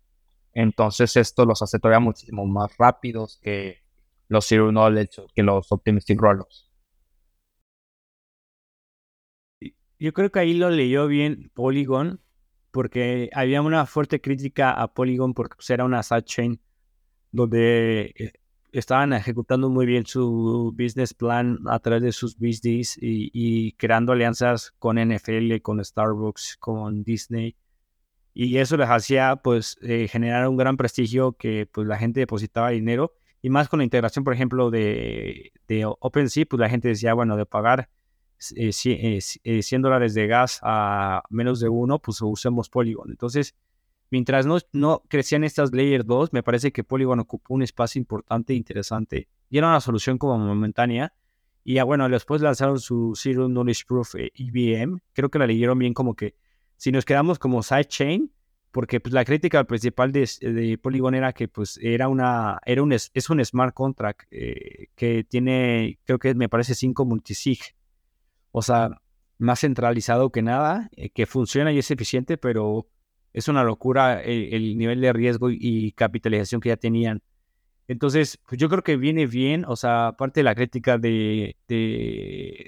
Entonces, 0.52 1.16
esto 1.16 1.46
los 1.46 1.62
hace 1.62 1.78
todavía 1.78 2.00
muchísimo 2.00 2.44
más 2.44 2.76
rápidos 2.76 3.38
que 3.40 3.78
los 4.26 4.48
Zero 4.48 4.70
Knowledge, 4.70 5.26
que 5.32 5.44
los 5.44 5.70
Optimistic 5.70 6.20
Rollups. 6.20 6.69
Yo 10.00 10.14
creo 10.14 10.32
que 10.32 10.38
ahí 10.38 10.54
lo 10.54 10.70
leyó 10.70 11.06
bien 11.06 11.50
Polygon, 11.52 12.20
porque 12.70 13.28
había 13.34 13.60
una 13.60 13.84
fuerte 13.84 14.20
crítica 14.20 14.72
a 14.72 14.88
Polygon 14.94 15.34
porque 15.34 15.56
pues, 15.56 15.68
era 15.68 15.84
una 15.84 16.02
sidechain 16.02 16.58
donde 17.32 18.14
eh, 18.16 18.32
estaban 18.72 19.12
ejecutando 19.12 19.68
muy 19.68 19.84
bien 19.84 20.06
su 20.06 20.74
business 20.74 21.12
plan 21.12 21.58
a 21.66 21.78
través 21.80 22.02
de 22.02 22.12
sus 22.12 22.38
BSDs 22.38 22.96
y, 22.96 23.30
y 23.34 23.72
creando 23.72 24.12
alianzas 24.12 24.72
con 24.78 24.96
NFL, 24.96 25.60
con 25.60 25.84
Starbucks, 25.84 26.56
con 26.58 27.04
Disney. 27.04 27.54
Y 28.32 28.56
eso 28.56 28.78
les 28.78 28.88
hacía 28.88 29.36
pues 29.36 29.76
eh, 29.82 30.08
generar 30.08 30.48
un 30.48 30.56
gran 30.56 30.78
prestigio 30.78 31.32
que 31.32 31.68
pues 31.70 31.86
la 31.86 31.98
gente 31.98 32.20
depositaba 32.20 32.70
dinero 32.70 33.12
y 33.42 33.50
más 33.50 33.68
con 33.68 33.78
la 33.80 33.84
integración, 33.84 34.24
por 34.24 34.32
ejemplo, 34.32 34.70
de, 34.70 35.52
de 35.68 35.84
OpenSea, 35.84 36.46
pues 36.46 36.60
la 36.60 36.70
gente 36.70 36.88
decía, 36.88 37.12
bueno, 37.12 37.36
de 37.36 37.44
pagar 37.44 37.90
eh, 38.56 38.72
100 38.72 39.40
eh, 39.44 39.62
dólares 39.80 40.14
de 40.14 40.26
gas 40.26 40.60
a 40.62 41.22
menos 41.30 41.60
de 41.60 41.68
uno, 41.68 41.98
pues 41.98 42.20
usemos 42.22 42.68
Polygon. 42.68 43.10
Entonces, 43.10 43.54
mientras 44.10 44.46
no, 44.46 44.58
no 44.72 45.02
crecían 45.08 45.44
estas 45.44 45.72
Layer 45.72 46.04
2, 46.04 46.32
me 46.32 46.42
parece 46.42 46.72
que 46.72 46.84
Polygon 46.84 47.20
ocupó 47.20 47.54
un 47.54 47.62
espacio 47.62 47.98
importante 47.98 48.52
e 48.52 48.56
interesante. 48.56 49.28
Y 49.48 49.58
era 49.58 49.68
una 49.68 49.80
solución 49.80 50.18
como 50.18 50.38
momentánea. 50.38 51.12
Y 51.62 51.74
ya 51.74 51.84
bueno, 51.84 52.08
después 52.08 52.40
lanzaron 52.40 52.80
su 52.80 53.12
Zero 53.16 53.46
Knowledge 53.46 53.84
Proof 53.86 54.14
EVM. 54.14 54.96
Eh, 54.96 55.00
Creo 55.12 55.28
que 55.28 55.38
la 55.38 55.46
leyeron 55.46 55.78
bien 55.78 55.94
como 55.94 56.14
que 56.14 56.34
si 56.76 56.90
nos 56.90 57.04
quedamos 57.04 57.38
como 57.38 57.62
sidechain, 57.62 58.32
porque 58.70 59.00
pues, 59.00 59.12
la 59.12 59.24
crítica 59.24 59.64
principal 59.64 60.12
de, 60.12 60.28
de, 60.40 60.78
Polygon 60.78 61.14
era 61.14 61.32
que 61.32 61.48
pues 61.48 61.78
era 61.82 62.08
una, 62.08 62.60
era 62.64 62.82
un, 62.82 62.92
es 62.92 63.30
un 63.30 63.44
smart 63.44 63.74
contract 63.74 64.22
eh, 64.30 64.86
que 64.94 65.24
tiene, 65.24 65.98
creo 66.04 66.18
que 66.18 66.34
me 66.34 66.48
parece 66.48 66.74
5 66.74 67.04
multisig. 67.04 67.58
O 68.52 68.62
sea, 68.62 69.00
más 69.38 69.60
centralizado 69.60 70.30
que 70.30 70.42
nada, 70.42 70.90
eh, 70.96 71.10
que 71.10 71.26
funciona 71.26 71.72
y 71.72 71.78
es 71.78 71.90
eficiente, 71.90 72.36
pero 72.36 72.88
es 73.32 73.48
una 73.48 73.64
locura 73.64 74.22
el, 74.22 74.76
nivel 74.76 75.00
de 75.00 75.12
riesgo 75.12 75.50
y 75.50 75.92
capitalización 75.92 76.60
que 76.60 76.70
ya 76.70 76.76
tenían. 76.76 77.22
Entonces, 77.90 78.38
pues 78.46 78.60
yo 78.60 78.68
creo 78.68 78.84
que 78.84 78.96
viene 78.96 79.26
bien, 79.26 79.64
o 79.66 79.74
sea, 79.74 80.08
aparte 80.08 80.40
de 80.40 80.44
la 80.44 80.54
crítica 80.54 80.96
de, 80.96 81.56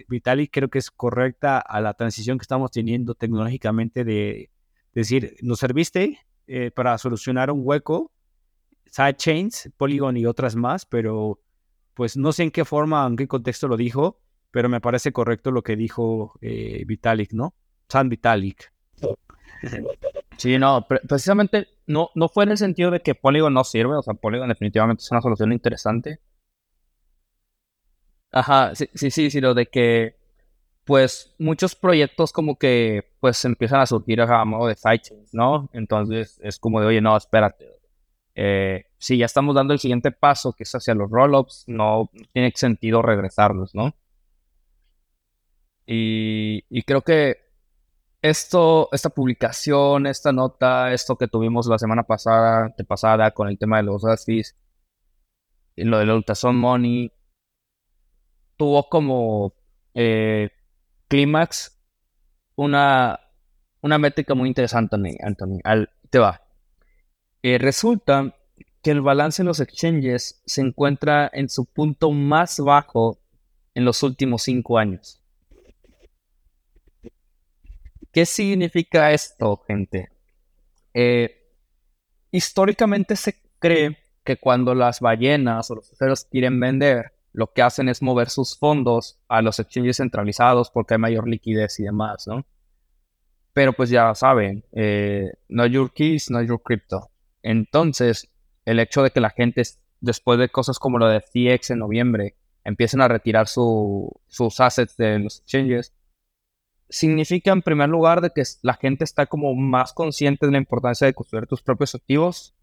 Vitalik, 0.09 0.51
creo 0.53 0.69
que 0.69 0.79
es 0.79 0.91
correcta 0.91 1.61
a 1.61 1.81
la 1.81 1.95
transición 1.95 2.39
que 2.39 2.43
estamos 2.43 2.73
teniendo 2.73 3.15
tecnológicamente 3.15 4.03
de, 4.03 4.51
decir, 4.95 5.37
nos 5.43 5.61
serviste 5.61 6.19
eh, 6.49 6.73
para 6.73 6.99
solucionar 6.99 7.53
un 7.53 7.61
hueco, 7.63 8.11
sidechains, 8.87 9.71
Polygon 9.77 10.17
y 10.17 10.27
otras 10.27 10.57
más, 10.57 10.87
pero 10.87 11.41
pues 11.95 12.17
no 12.17 12.33
sé 12.33 12.43
en 12.43 12.51
qué 12.51 12.65
forma, 12.65 13.07
en 13.07 13.15
qué 13.15 13.29
contexto 13.29 13.69
lo 13.69 13.77
dijo, 13.77 14.22
pero 14.53 14.69
me 14.69 14.81
parece 14.81 15.13
correcto 15.13 15.51
lo 15.51 15.63
que 15.63 15.75
dijo 15.75 16.35
eh, 16.41 16.85
Vitalik, 16.87 17.33
¿no? 17.33 17.55
San 17.89 18.09
Vitalik. 18.09 18.73
Sí, 20.37 20.59
no, 20.59 20.87
precisamente 21.09 21.69
no, 21.87 22.11
no 22.15 22.29
fue 22.29 22.45
en 22.45 22.51
el 22.51 22.59
sentido 22.59 22.91
de 22.91 23.01
que 23.01 23.15
Polygon 23.15 23.55
no 23.55 23.65
sirve, 23.65 23.97
o 23.97 24.03
sea, 24.03 24.15
Polygon 24.15 24.49
definitivamente 24.49 25.03
es 25.03 25.11
una 25.11 25.21
solución 25.21 25.53
interesante. 25.53 26.21
Ajá, 28.31 28.75
sí, 28.75 28.89
sí, 28.95 29.31
sí, 29.31 29.41
lo 29.41 29.55
de 29.55 29.67
que, 29.67 30.17
pues, 30.85 31.35
muchos 31.39 31.75
proyectos 31.75 32.33
como 32.33 32.59
que, 32.59 33.13
pues, 33.21 33.45
empiezan 33.45 33.81
a 33.81 33.87
surgir 33.87 34.21
a 34.23 34.45
modo 34.45 34.69
de 34.69 34.75
sidechains, 34.75 35.35
¿no? 35.35 35.69
Entonces, 35.73 36.41
es 36.43 36.59
como 36.59 36.81
de, 36.81 36.87
oye, 36.87 37.01
no, 37.01 37.17
espérate. 37.17 37.69
Eh, 38.35 38.85
si 38.99 39.19
ya 39.19 39.27
estamos 39.27 39.55
dando 39.55 39.75
el 39.75 39.79
siguiente 39.81 40.13
paso, 40.13 40.55
que 40.55 40.63
es 40.65 40.75
hacia 40.75 40.95
los 40.95 41.11
rollups, 41.11 41.65
no 41.67 42.11
tiene 42.33 42.53
sentido 42.55 43.03
regresarlos, 43.03 43.75
¿no? 43.75 43.95
Y, 45.87 46.83
creo 46.85 47.03
que 47.03 47.37
esto, 48.23 48.89
esta 48.93 49.11
publicación, 49.11 50.07
esta 50.07 50.33
nota, 50.33 50.93
esto 50.93 51.17
que 51.17 51.29
tuvimos 51.29 51.67
la 51.67 51.79
semana 51.79 52.05
pasada, 52.05 52.73
de 52.77 52.85
pasada 52.85 53.31
con 53.33 53.49
el 53.49 53.59
tema 53.59 53.79
de 53.79 53.83
los 53.85 54.03
gas 54.03 54.25
y 54.29 54.43
lo 55.77 55.99
del 55.99 56.11
Ultrason 56.11 56.57
Money, 56.57 57.13
tuvo 58.57 58.89
como 58.89 59.55
eh, 59.95 60.51
clímax 61.09 61.79
una, 62.57 63.19
una 63.81 63.99
métrica 63.99 64.35
muy 64.35 64.49
interesante, 64.49 64.97
Anthony. 65.21 65.59
Al, 65.65 65.91
te 66.11 66.19
va. 66.19 66.43
Eh, 67.43 67.59
resulta 67.59 68.37
que 68.83 68.91
el 68.91 69.01
balance 69.01 69.43
en 69.43 69.49
los 69.49 69.61
exchanges 69.61 70.43
se 70.47 70.61
encuentra 70.61 71.31
en 71.33 71.49
su 71.49 71.65
punto 71.65 72.11
más 72.11 72.61
bajo 72.61 73.19
en 73.75 73.85
los 73.85 74.03
últimos 74.03 74.43
cinco 74.43 74.79
años. 74.79 75.22
¿Qué 78.13 78.27
significa 78.27 79.11
esto, 79.13 79.63
gente? 79.67 80.11
Eh, 80.93 81.49
históricamente 82.31 83.17
se 83.17 83.37
cree 83.59 83.97
que 84.23 84.37
cuando 84.37 84.75
las 84.75 85.01
ballenas 85.01 85.71
o 85.71 85.77
los 85.77 85.89
ceros 85.97 86.27
quieren 86.27 86.61
vender, 86.61 87.13
lo 87.33 87.53
que 87.53 87.63
hacen 87.63 87.89
es 87.89 88.03
mover 88.03 88.29
sus 88.29 88.59
fondos 88.59 89.19
a 89.29 89.41
los 89.41 89.59
exchanges 89.59 89.97
centralizados 89.97 90.71
porque 90.71 90.95
hay 90.95 90.99
mayor 90.99 91.27
liquidez 91.27 91.81
y 91.81 91.85
demás, 91.85 92.27
¿no? 92.27 92.45
Pero 93.55 93.73
pues 93.73 93.89
ya 93.89 94.15
saben, 94.15 94.65
eh, 94.73 95.33
no 95.49 95.65
your 95.67 95.91
keys, 95.93 96.31
no 96.31 96.43
your 96.43 96.63
crypto. 96.63 97.11
Entonces, 97.43 98.31
el 98.67 98.79
hecho 98.79 99.03
de 99.03 99.11
que 99.11 99.21
la 99.21 99.31
gente, 99.31 99.63
después 100.01 100.39
de 100.39 100.51
cosas 100.51 100.79
como 100.79 100.99
lo 100.99 101.09
de 101.09 101.21
FTX 101.21 101.71
en 101.71 101.79
noviembre, 101.79 102.37
empiecen 102.65 103.01
a 103.01 103.09
retirar 103.09 103.49
sus 103.49 104.61
assets 104.61 104.97
de 104.99 105.19
los 105.19 105.41
exchanges, 105.41 105.93
significa 106.93 107.53
en 107.53 107.63
primer 107.63 107.89
lugar 107.89 108.21
de 108.21 108.31
que 108.31 108.43
la 108.61 108.75
gente 108.75 109.05
está 109.05 109.27
como 109.27 109.55
más 109.55 109.93
consciente 109.95 110.47
de 110.47 110.53
la 110.53 110.59
importancia 110.59 111.07
de 111.07 111.15
construir 111.15 111.47
tus 111.47 111.63
propios 111.63 111.95
activos 111.95 112.55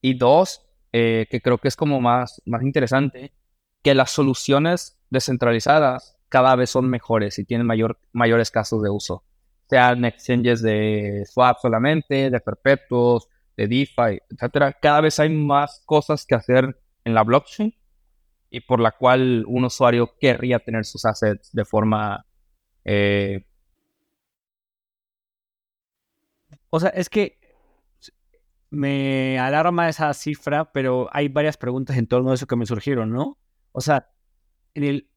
y 0.00 0.14
dos, 0.14 0.64
eh, 0.92 1.26
que 1.28 1.40
creo 1.40 1.58
que 1.58 1.68
es 1.68 1.76
como 1.76 2.00
más, 2.00 2.40
más 2.46 2.62
interesante, 2.62 3.32
que 3.82 3.94
las 3.94 4.10
soluciones 4.10 5.00
descentralizadas 5.10 6.16
cada 6.28 6.54
vez 6.54 6.70
son 6.70 6.88
mejores 6.88 7.38
y 7.38 7.44
tienen 7.44 7.66
mayor, 7.66 7.98
mayores 8.12 8.50
casos 8.50 8.80
de 8.82 8.90
uso, 8.90 9.24
sean 9.68 10.04
exchanges 10.04 10.62
de 10.62 11.24
swap 11.26 11.58
solamente, 11.60 12.30
de 12.30 12.40
perpetuos, 12.40 13.28
de 13.56 13.66
DeFi, 13.66 14.20
etcétera. 14.30 14.72
Cada 14.80 15.00
vez 15.00 15.18
hay 15.18 15.30
más 15.30 15.82
cosas 15.84 16.24
que 16.24 16.34
hacer 16.36 16.80
en 17.04 17.14
la 17.14 17.24
blockchain 17.24 17.74
y 18.50 18.60
por 18.60 18.78
la 18.78 18.92
cual 18.92 19.44
un 19.48 19.64
usuario 19.64 20.14
querría 20.20 20.60
tener 20.60 20.84
sus 20.84 21.04
assets 21.04 21.50
de 21.52 21.64
forma 21.64 22.24
eh, 22.84 23.44
O 26.74 26.80
sea, 26.80 26.88
es 26.88 27.08
que 27.08 27.38
me 28.70 29.38
alarma 29.38 29.88
esa 29.88 30.12
cifra, 30.12 30.72
pero 30.72 31.08
hay 31.12 31.28
varias 31.28 31.56
preguntas 31.56 31.96
en 31.96 32.08
torno 32.08 32.32
a 32.32 32.34
eso 32.34 32.48
que 32.48 32.56
me 32.56 32.66
surgieron, 32.66 33.12
¿no? 33.12 33.38
O 33.70 33.80
sea, 33.80 34.10
en 34.74 34.82
el, 34.82 35.08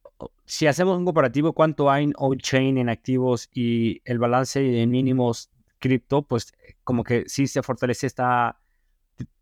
si 0.45 0.67
hacemos 0.67 0.95
un 0.99 1.05
comparativo, 1.05 1.53
¿cuánto 1.53 1.89
hay 1.89 2.03
en 2.03 2.13
on-chain 2.15 2.77
en 2.77 2.89
activos 2.89 3.49
y 3.51 4.03
el 4.05 4.19
balance 4.19 4.59
de 4.59 4.85
mínimos 4.85 5.49
cripto? 5.79 6.21
Pues 6.21 6.53
como 6.83 7.03
que 7.03 7.23
sí 7.25 7.47
se 7.47 7.63
fortalece 7.63 8.05
esta 8.05 8.59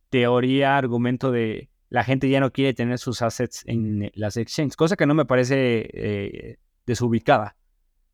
teoría, 0.07 0.77
argumento 0.77 1.33
de 1.33 1.69
la 1.89 2.05
gente 2.05 2.29
ya 2.29 2.39
no 2.39 2.53
quiere 2.53 2.73
tener 2.73 2.97
sus 2.97 3.21
assets 3.21 3.63
en 3.65 4.09
las 4.15 4.37
exchanges, 4.37 4.77
cosa 4.77 4.95
que 4.95 5.05
no 5.05 5.15
me 5.15 5.25
parece 5.25 5.89
eh, 5.91 6.59
desubicada 6.85 7.57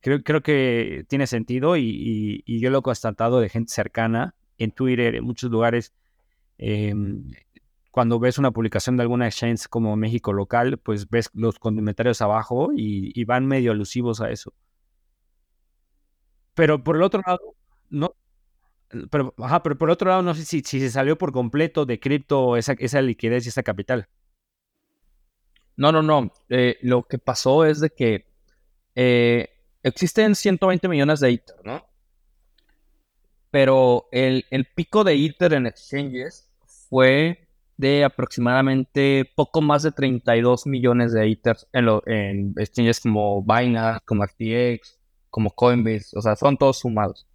creo, 0.02 0.24
creo 0.24 0.42
que 0.42 1.06
tiene 1.08 1.28
sentido 1.28 1.78
y, 1.78 2.44
yo 2.46 2.70
lo 2.70 2.80
he 2.80 2.82
constatado 2.82 3.40
de 3.40 3.50
gente 3.50 3.72
cercana 3.72 4.36
en 4.58 4.72
Twitter, 4.72 5.16
en 5.16 5.24
muchos 5.24 5.50
lugares. 5.50 5.94
Em, 6.58 7.32
cuando 7.92 8.20
ves 8.20 8.38
una 8.38 8.52
publicación 8.52 8.98
de 8.98 9.04
alguna 9.04 9.28
exchange 9.28 9.68
como 9.68 9.96
México 9.96 10.34
local, 10.34 10.78
pues 10.78 11.10
ves 11.10 11.30
los 11.34 11.60
comentarios 11.60 12.22
abajo 12.22 12.70
y, 12.76 13.24
van 13.26 13.46
medio 13.46 13.72
alusivos 13.72 14.22
a 14.22 14.32
eso. 14.32 14.54
Pero 16.54 16.84
por 16.84 16.96
el 16.98 17.04
otro 17.04 17.22
lado, 17.26 17.56
no, 17.90 18.16
pero, 19.10 19.34
ajá, 19.38 19.64
pero 19.64 19.78
por 19.78 19.90
otro 19.90 20.10
lado, 20.10 20.22
no 20.22 20.34
sé 20.34 20.46
si, 20.46 20.62
si 20.62 20.80
se 20.80 20.90
salió 20.90 21.18
por 21.18 21.32
completo 21.32 21.86
de 21.86 22.00
cripto 22.00 22.58
esa, 22.58 22.74
esa 22.74 23.02
liquidez 23.02 23.46
y 23.46 23.50
esa 23.50 23.64
capital. 23.64 24.10
No, 25.78 25.92
no, 25.92 26.02
no. 26.02 26.32
Eh, 26.50 26.78
lo 26.82 27.04
que 27.04 27.18
pasó 27.18 27.66
es 27.66 27.80
de 27.80 27.90
que 27.90 28.26
eh, 28.96 29.50
existen 29.84 30.36
120 30.36 30.88
millones 30.88 31.20
de 31.20 31.30
Ether, 31.30 31.58
¿no? 31.64 31.86
Pero 33.50 34.08
el, 34.12 34.46
pico 34.76 35.04
de 35.04 35.26
Ether 35.26 35.54
en 35.54 35.68
exchanges 35.68 36.50
fue 36.90 37.48
de 37.76 38.04
aproximadamente 38.04 39.30
poco 39.36 39.62
más 39.62 39.84
de 39.84 39.92
32 39.92 40.68
millones 40.68 41.14
de 41.14 41.32
Ether 41.32 41.58
en, 41.74 41.90
en 42.06 42.54
exchanges 42.58 43.00
como 43.00 43.42
Binance, 43.42 44.02
como 44.06 44.26
FTX, 44.26 44.98
como 45.30 45.50
Coinbase, 45.52 46.18
o 46.18 46.22
sea, 46.22 46.36
son 46.36 46.58
todos 46.58 46.80
sumados. 46.80 47.28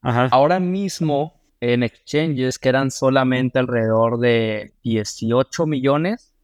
Ahora 0.00 0.60
mismo 0.60 1.40
en 1.60 1.82
exchanges 1.82 2.58
quedan 2.58 2.90
solamente 2.90 3.58
alrededor 3.58 4.18
de 4.18 4.74
18 4.82 5.66
millones. 5.66 6.34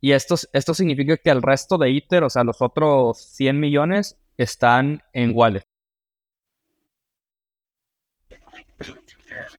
Y 0.00 0.12
esto, 0.12 0.36
esto 0.52 0.74
significa 0.74 1.16
que 1.16 1.30
el 1.30 1.42
resto 1.42 1.76
de 1.78 1.96
Ether, 1.96 2.24
o 2.24 2.30
sea, 2.30 2.44
los 2.44 2.62
otros 2.62 3.18
100 3.18 3.58
millones, 3.58 4.16
están 4.36 5.02
en 5.12 5.32
Wallet. 5.34 5.62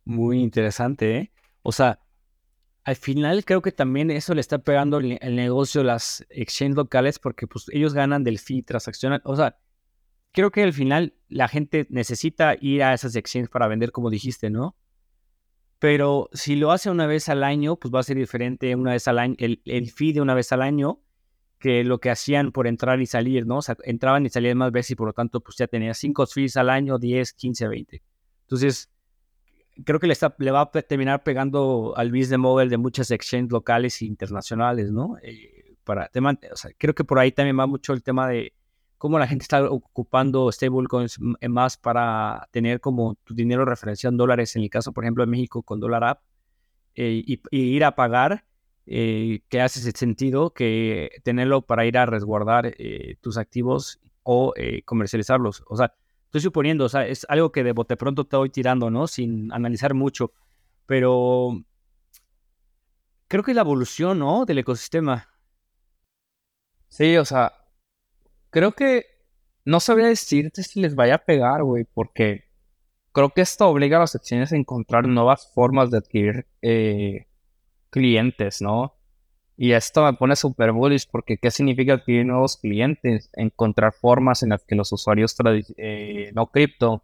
Muy 0.06 0.42
interesante, 0.42 1.18
¿eh? 1.18 1.32
O 1.62 1.72
sea, 1.72 2.00
al 2.84 2.96
final 2.96 3.46
creo 3.46 3.62
que 3.62 3.72
también 3.72 4.12
eso 4.12 4.34
le 4.34 4.42
está 4.42 4.60
pegando 4.60 4.98
el, 4.98 5.18
negocio 5.36 5.84
las 5.84 6.26
exchanges 6.30 6.76
locales 6.76 7.20
porque 7.20 7.48
pues 7.48 7.66
ellos 7.72 7.94
ganan 7.94 8.24
del 8.24 8.40
fee 8.40 8.64
transaccional. 8.64 9.22
O 9.24 9.36
sea, 9.36 9.58
creo 10.32 10.52
que 10.52 10.64
al 10.64 10.74
final 10.74 11.14
la 11.30 11.48
gente 11.48 11.88
necesita 11.90 12.56
ir 12.60 12.84
a 12.84 12.94
esas 12.94 13.16
exchanges 13.16 13.50
para 13.50 13.68
vender 13.68 13.92
como 13.92 14.10
dijiste, 14.10 14.50
¿no? 14.50 14.76
Pero 15.80 16.30
si 16.34 16.56
lo 16.56 16.72
hace 16.72 16.90
una 16.90 17.08
vez 17.08 17.30
al 17.30 17.44
año, 17.44 17.78
pues 17.78 17.94
va 17.94 18.00
a 18.00 18.04
ser 18.04 18.18
diferente 18.18 18.76
una 18.76 18.92
vez 18.92 19.08
al 19.08 19.20
año, 19.20 19.36
el, 19.40 19.62
el 19.66 19.92
fee 19.92 20.14
de 20.14 20.22
una 20.22 20.34
vez 20.34 20.52
al 20.52 20.62
año 20.62 21.02
que 21.64 21.86
lo 21.86 22.00
que 22.02 22.10
hacían 22.10 22.52
por 22.52 22.68
entrar 22.68 23.00
y 23.00 23.06
salir, 23.06 23.48
¿no? 23.48 23.60
O 23.60 23.62
sea, 23.62 23.78
entraban 23.86 24.26
y 24.26 24.30
salían 24.30 24.58
más 24.58 24.74
veces 24.74 24.92
y 24.92 24.96
por 24.96 25.08
lo 25.08 25.14
tanto 25.14 25.40
pues 25.40 25.56
ya 25.56 25.66
tenía 25.66 25.94
5 25.94 26.28
fees 26.28 26.58
al 26.58 26.70
año, 26.70 27.00
10, 27.00 27.32
15, 27.32 27.70
20. 27.70 28.04
Entonces, 28.42 28.92
creo 29.86 29.98
que 29.98 30.08
le, 30.08 30.12
está, 30.12 30.36
le 30.40 30.52
va 30.52 30.60
a 30.64 30.72
terminar 30.82 31.24
pegando 31.24 31.94
al 31.96 32.12
business 32.12 32.38
model 32.38 32.70
de 32.70 32.78
muchas 32.78 33.12
exchanges 33.12 33.50
locales 33.50 34.02
e 34.02 34.06
internacionales, 34.06 34.92
¿no? 34.92 35.16
Eh, 35.24 35.78
para, 35.86 36.12
o 36.52 36.58
sea, 36.58 36.72
creo 36.78 36.94
que 36.94 37.06
por 37.06 37.18
ahí 37.18 37.32
también 37.32 37.58
va 37.58 37.66
mucho 37.66 37.94
el 37.94 38.04
tema 38.04 38.28
de 38.28 38.52
cómo 38.98 39.18
la 39.18 39.26
gente 39.26 39.44
está 39.44 39.64
ocupando 39.64 40.52
stablecoins 40.52 41.18
más 41.48 41.78
para 41.78 42.46
tener 42.52 42.82
como 42.82 43.16
tu 43.24 43.34
dinero 43.34 43.64
referenciado 43.64 44.12
en 44.12 44.18
dólares, 44.18 44.54
en 44.58 44.64
el 44.64 44.70
caso, 44.70 44.92
por 44.92 45.06
ejemplo, 45.06 45.26
de 45.26 45.32
México 45.32 45.64
con 45.64 45.80
dólar 45.80 46.04
app, 46.04 46.22
eh, 46.96 47.24
y, 47.26 47.40
ir 47.52 47.86
a 47.86 47.96
pagar, 47.96 48.44
eh, 48.86 49.42
que 49.50 49.62
hace 49.62 49.80
sentido 49.92 50.54
que 50.54 51.10
tenerlo 51.24 51.62
para 51.62 51.86
ir 51.86 51.98
a 51.98 52.06
resguardar 52.06 52.76
tus 53.22 53.38
activos 53.38 54.00
o 54.24 54.54
comercializarlos. 54.86 55.64
O 55.68 55.78
sea, 55.78 55.94
estoy 56.26 56.42
suponiendo, 56.42 56.86
o 56.86 56.90
sea, 56.90 57.06
es 57.06 57.26
algo 57.30 57.52
que 57.52 57.64
de 57.64 57.74
bote 57.74 57.96
pronto 57.96 58.26
te 58.26 58.36
voy 58.36 58.50
tirando, 58.50 58.90
¿no? 58.90 59.08
Sin 59.08 59.52
analizar 59.54 59.94
mucho, 59.94 60.32
pero 60.86 61.64
creo 63.28 63.44
que 63.44 63.52
es 63.52 63.56
la 63.56 63.62
evolución, 63.62 64.20
¿no? 64.20 64.46
Del 64.46 64.60
ecosistema. 64.60 65.30
Sí, 66.90 67.18
o 67.18 67.26
sea, 67.26 67.52
creo 68.50 68.74
que 68.74 69.06
no 69.66 69.80
sabría 69.80 70.08
decirte 70.08 70.64
si 70.64 70.80
les 70.82 70.96
vaya 70.96 71.16
a 71.16 71.26
pegar, 71.26 71.64
güey, 71.64 71.86
porque 71.86 72.46
creo 73.12 73.30
que 73.30 73.42
esto 73.42 73.68
obliga 73.68 73.98
a 73.98 74.02
las 74.02 74.12
secciones 74.12 74.52
a 74.52 74.58
encontrar 74.58 75.08
nuevas 75.08 75.52
formas 75.54 75.92
de 75.92 75.98
adquirir 75.98 76.48
eh, 76.62 77.28
clientes, 77.94 78.60
¿no? 78.60 78.96
Y 79.56 79.74
esto 79.74 80.04
me 80.04 80.14
pone 80.14 80.36
súper 80.36 80.72
bullish 80.72 81.08
porque 81.12 81.38
¿qué 81.38 81.52
significa 81.52 81.94
adquirir 81.94 82.26
nuevos 82.26 82.58
clientes? 82.58 83.30
Encontrar 83.34 83.94
formas 83.94 84.42
en 84.42 84.50
las 84.50 84.64
que 84.64 84.76
los 84.76 84.92
usuarios 84.92 85.36
eh, 85.78 86.32
no 86.34 86.48
cripto 86.48 87.04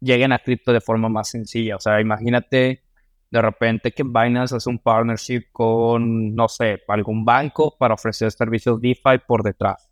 lleguen 0.00 0.32
a 0.32 0.40
cripto 0.40 0.72
de 0.72 0.80
forma 0.80 1.08
más 1.08 1.30
sencilla. 1.30 1.76
O 1.76 1.80
sea, 1.80 2.00
imagínate 2.00 2.82
de 3.30 3.40
repente 3.40 3.92
que 3.92 4.02
Binance 4.02 4.56
hace 4.56 4.68
un 4.68 4.80
partnership 4.80 5.44
con, 5.52 6.34
no 6.34 6.48
sé, 6.48 6.82
algún 6.88 7.24
banco 7.24 7.76
para 7.78 7.94
ofrecer 7.94 8.32
servicios 8.32 8.80
DeFi 8.80 9.20
por 9.26 9.44
detrás. 9.44 9.88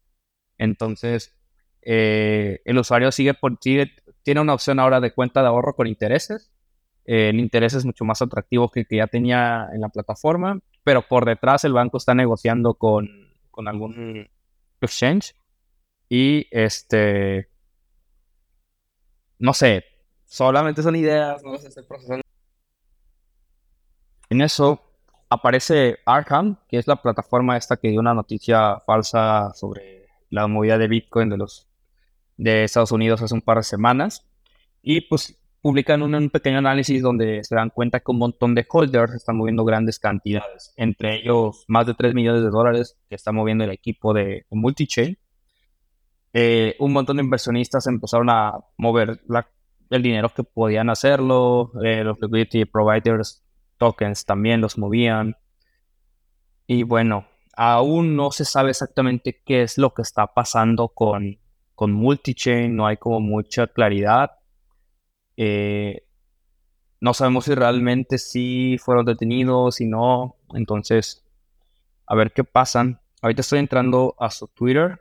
Entonces, 0.58 1.34
eh, 1.82 2.60
el 2.64 2.78
usuario 2.78 3.12
sigue 3.12 3.34
por, 3.34 3.58
tiene 3.58 4.40
una 4.40 4.54
opción 4.54 4.80
ahora 4.80 5.00
de 5.00 5.14
cuenta 5.14 5.40
de 5.40 5.48
ahorro 5.48 5.74
con 5.74 5.86
intereses. 5.86 6.52
El 7.04 7.38
interés 7.38 7.74
es 7.74 7.84
mucho 7.84 8.04
más 8.04 8.22
atractivo 8.22 8.70
que 8.70 8.80
el 8.80 8.86
que 8.86 8.96
ya 8.96 9.06
tenía 9.06 9.68
en 9.72 9.80
la 9.80 9.88
plataforma 9.88 10.60
pero 10.84 11.02
por 11.06 11.24
detrás 11.24 11.64
el 11.64 11.72
banco 11.72 11.98
está 11.98 12.14
negociando 12.14 12.74
con, 12.74 13.08
con 13.50 13.68
algún 13.68 14.28
exchange 14.80 15.34
y 16.08 16.46
este, 16.50 17.48
no 19.38 19.52
sé, 19.52 19.84
solamente 20.24 20.82
son 20.82 20.96
ideas, 20.96 21.42
no 21.44 21.56
sé, 21.56 21.82
procesando. 21.82 22.22
En 24.28 24.40
eso 24.40 24.82
aparece 25.28 25.98
Arkham, 26.06 26.56
que 26.68 26.78
es 26.78 26.86
la 26.86 26.96
plataforma 26.96 27.56
esta 27.56 27.76
que 27.76 27.88
dio 27.88 28.00
una 28.00 28.14
noticia 28.14 28.80
falsa 28.80 29.52
sobre 29.54 30.06
la 30.30 30.46
movida 30.46 30.78
de 30.78 30.88
Bitcoin 30.88 31.28
de 31.28 31.36
los 31.36 31.68
de 32.36 32.64
Estados 32.64 32.92
Unidos 32.92 33.22
hace 33.22 33.34
un 33.34 33.42
par 33.42 33.58
de 33.58 33.64
semanas. 33.64 34.26
Y 34.82 35.02
pues 35.02 35.39
publican 35.60 36.02
un, 36.02 36.30
pequeño 36.30 36.58
análisis 36.58 37.02
donde 37.02 37.44
se 37.44 37.54
dan 37.54 37.70
cuenta 37.70 38.00
que 38.00 38.10
un 38.10 38.18
montón 38.18 38.54
de 38.54 38.66
holders 38.68 39.14
están 39.14 39.36
moviendo 39.36 39.64
grandes 39.64 39.98
cantidades, 39.98 40.72
entre 40.76 41.16
ellos 41.16 41.64
más 41.68 41.86
de 41.86 41.94
3 41.94 42.14
millones 42.14 42.42
de 42.42 42.50
dólares 42.50 42.96
que 43.08 43.14
está 43.14 43.32
moviendo 43.32 43.64
el 43.64 43.70
equipo 43.70 44.14
de 44.14 44.46
Multichain. 44.50 45.18
Eh, 46.32 46.76
un 46.78 46.92
montón 46.92 47.16
de 47.16 47.24
inversionistas 47.24 47.86
empezaron 47.86 48.30
a 48.30 48.54
mover 48.76 49.20
el 49.90 50.02
dinero 50.02 50.28
que 50.30 50.44
podían 50.44 50.88
hacerlo, 50.88 51.72
eh, 51.82 52.04
los 52.04 52.18
liquidity 52.20 52.64
providers 52.64 53.42
tokens 53.76 54.24
también 54.24 54.60
los 54.60 54.78
movían. 54.78 55.36
Y 56.66 56.84
bueno, 56.84 57.26
aún 57.54 58.16
no 58.16 58.30
se 58.30 58.44
sabe 58.44 58.70
exactamente 58.70 59.42
qué 59.44 59.62
es 59.62 59.76
lo 59.76 59.92
que 59.92 60.02
está 60.02 60.28
pasando 60.28 60.88
con, 60.88 61.38
con 61.74 61.92
Multichain, 61.92 62.74
no 62.74 62.86
hay 62.86 62.96
como 62.96 63.20
mucha 63.20 63.66
claridad 63.66 64.39
eh, 65.42 66.06
no 67.00 67.14
sabemos 67.14 67.46
si 67.46 67.54
realmente 67.54 68.18
sí 68.18 68.76
fueron 68.78 69.06
detenidos, 69.06 69.76
si 69.76 69.86
no. 69.86 70.36
Entonces, 70.52 71.24
a 72.06 72.14
ver 72.14 72.32
qué 72.32 72.44
pasan. 72.44 73.00
Ahorita 73.22 73.40
estoy 73.40 73.58
entrando 73.58 74.14
a 74.18 74.30
su 74.30 74.48
Twitter 74.48 75.00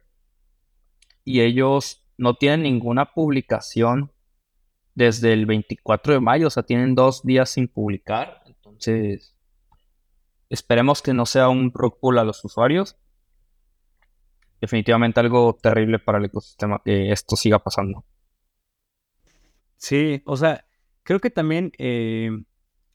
y 1.26 1.42
ellos 1.42 2.06
no 2.18 2.36
tienen 2.36 2.64
ninguna 2.64 3.12
publicación 3.12 4.14
desde 4.96 5.34
el 5.34 5.46
24 5.46 6.14
de 6.14 6.20
mayo, 6.22 6.48
o 6.48 6.50
sea, 6.50 6.64
tienen 6.64 6.96
dos 6.96 7.22
días 7.24 7.50
sin 7.50 7.68
publicar. 7.68 8.42
Entonces, 8.46 9.36
esperemos 10.48 11.02
que 11.02 11.14
no 11.14 11.26
sea 11.26 11.50
un 11.50 11.70
rock 11.74 12.00
pull 12.00 12.18
a 12.18 12.24
los 12.24 12.46
usuarios. 12.46 12.96
Definitivamente 14.62 15.20
algo 15.20 15.58
terrible 15.62 16.00
para 16.00 16.18
el 16.18 16.26
ecosistema 16.26 16.82
que 16.84 17.12
esto 17.12 17.36
siga 17.36 17.60
pasando. 17.60 18.06
Sí, 19.80 20.22
o 20.26 20.36
sea, 20.36 20.66
creo 21.04 21.20
que 21.20 21.30
también, 21.30 21.72
eh, 21.78 22.30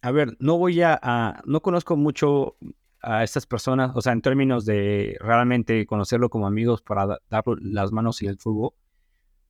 a 0.03 0.11
ver, 0.13 0.37
no 0.39 0.59
voy 0.59 0.83
a, 0.83 1.43
no 1.47 1.63
conozco 1.63 1.97
mucho 1.97 2.57
a 3.01 3.25
estas 3.25 3.47
personas, 3.47 3.93
o 3.95 4.03
sea, 4.03 4.13
en 4.13 4.21
términos 4.21 4.67
de 4.67 5.17
realmente 5.19 5.87
conocerlo 5.87 6.29
como 6.29 6.47
amigos 6.47 6.83
para 6.83 7.07
dar 7.31 7.45
las 7.63 7.91
manos 7.91 8.21
y 8.23 8.27
el 8.27 8.39
fuego, 8.39 8.77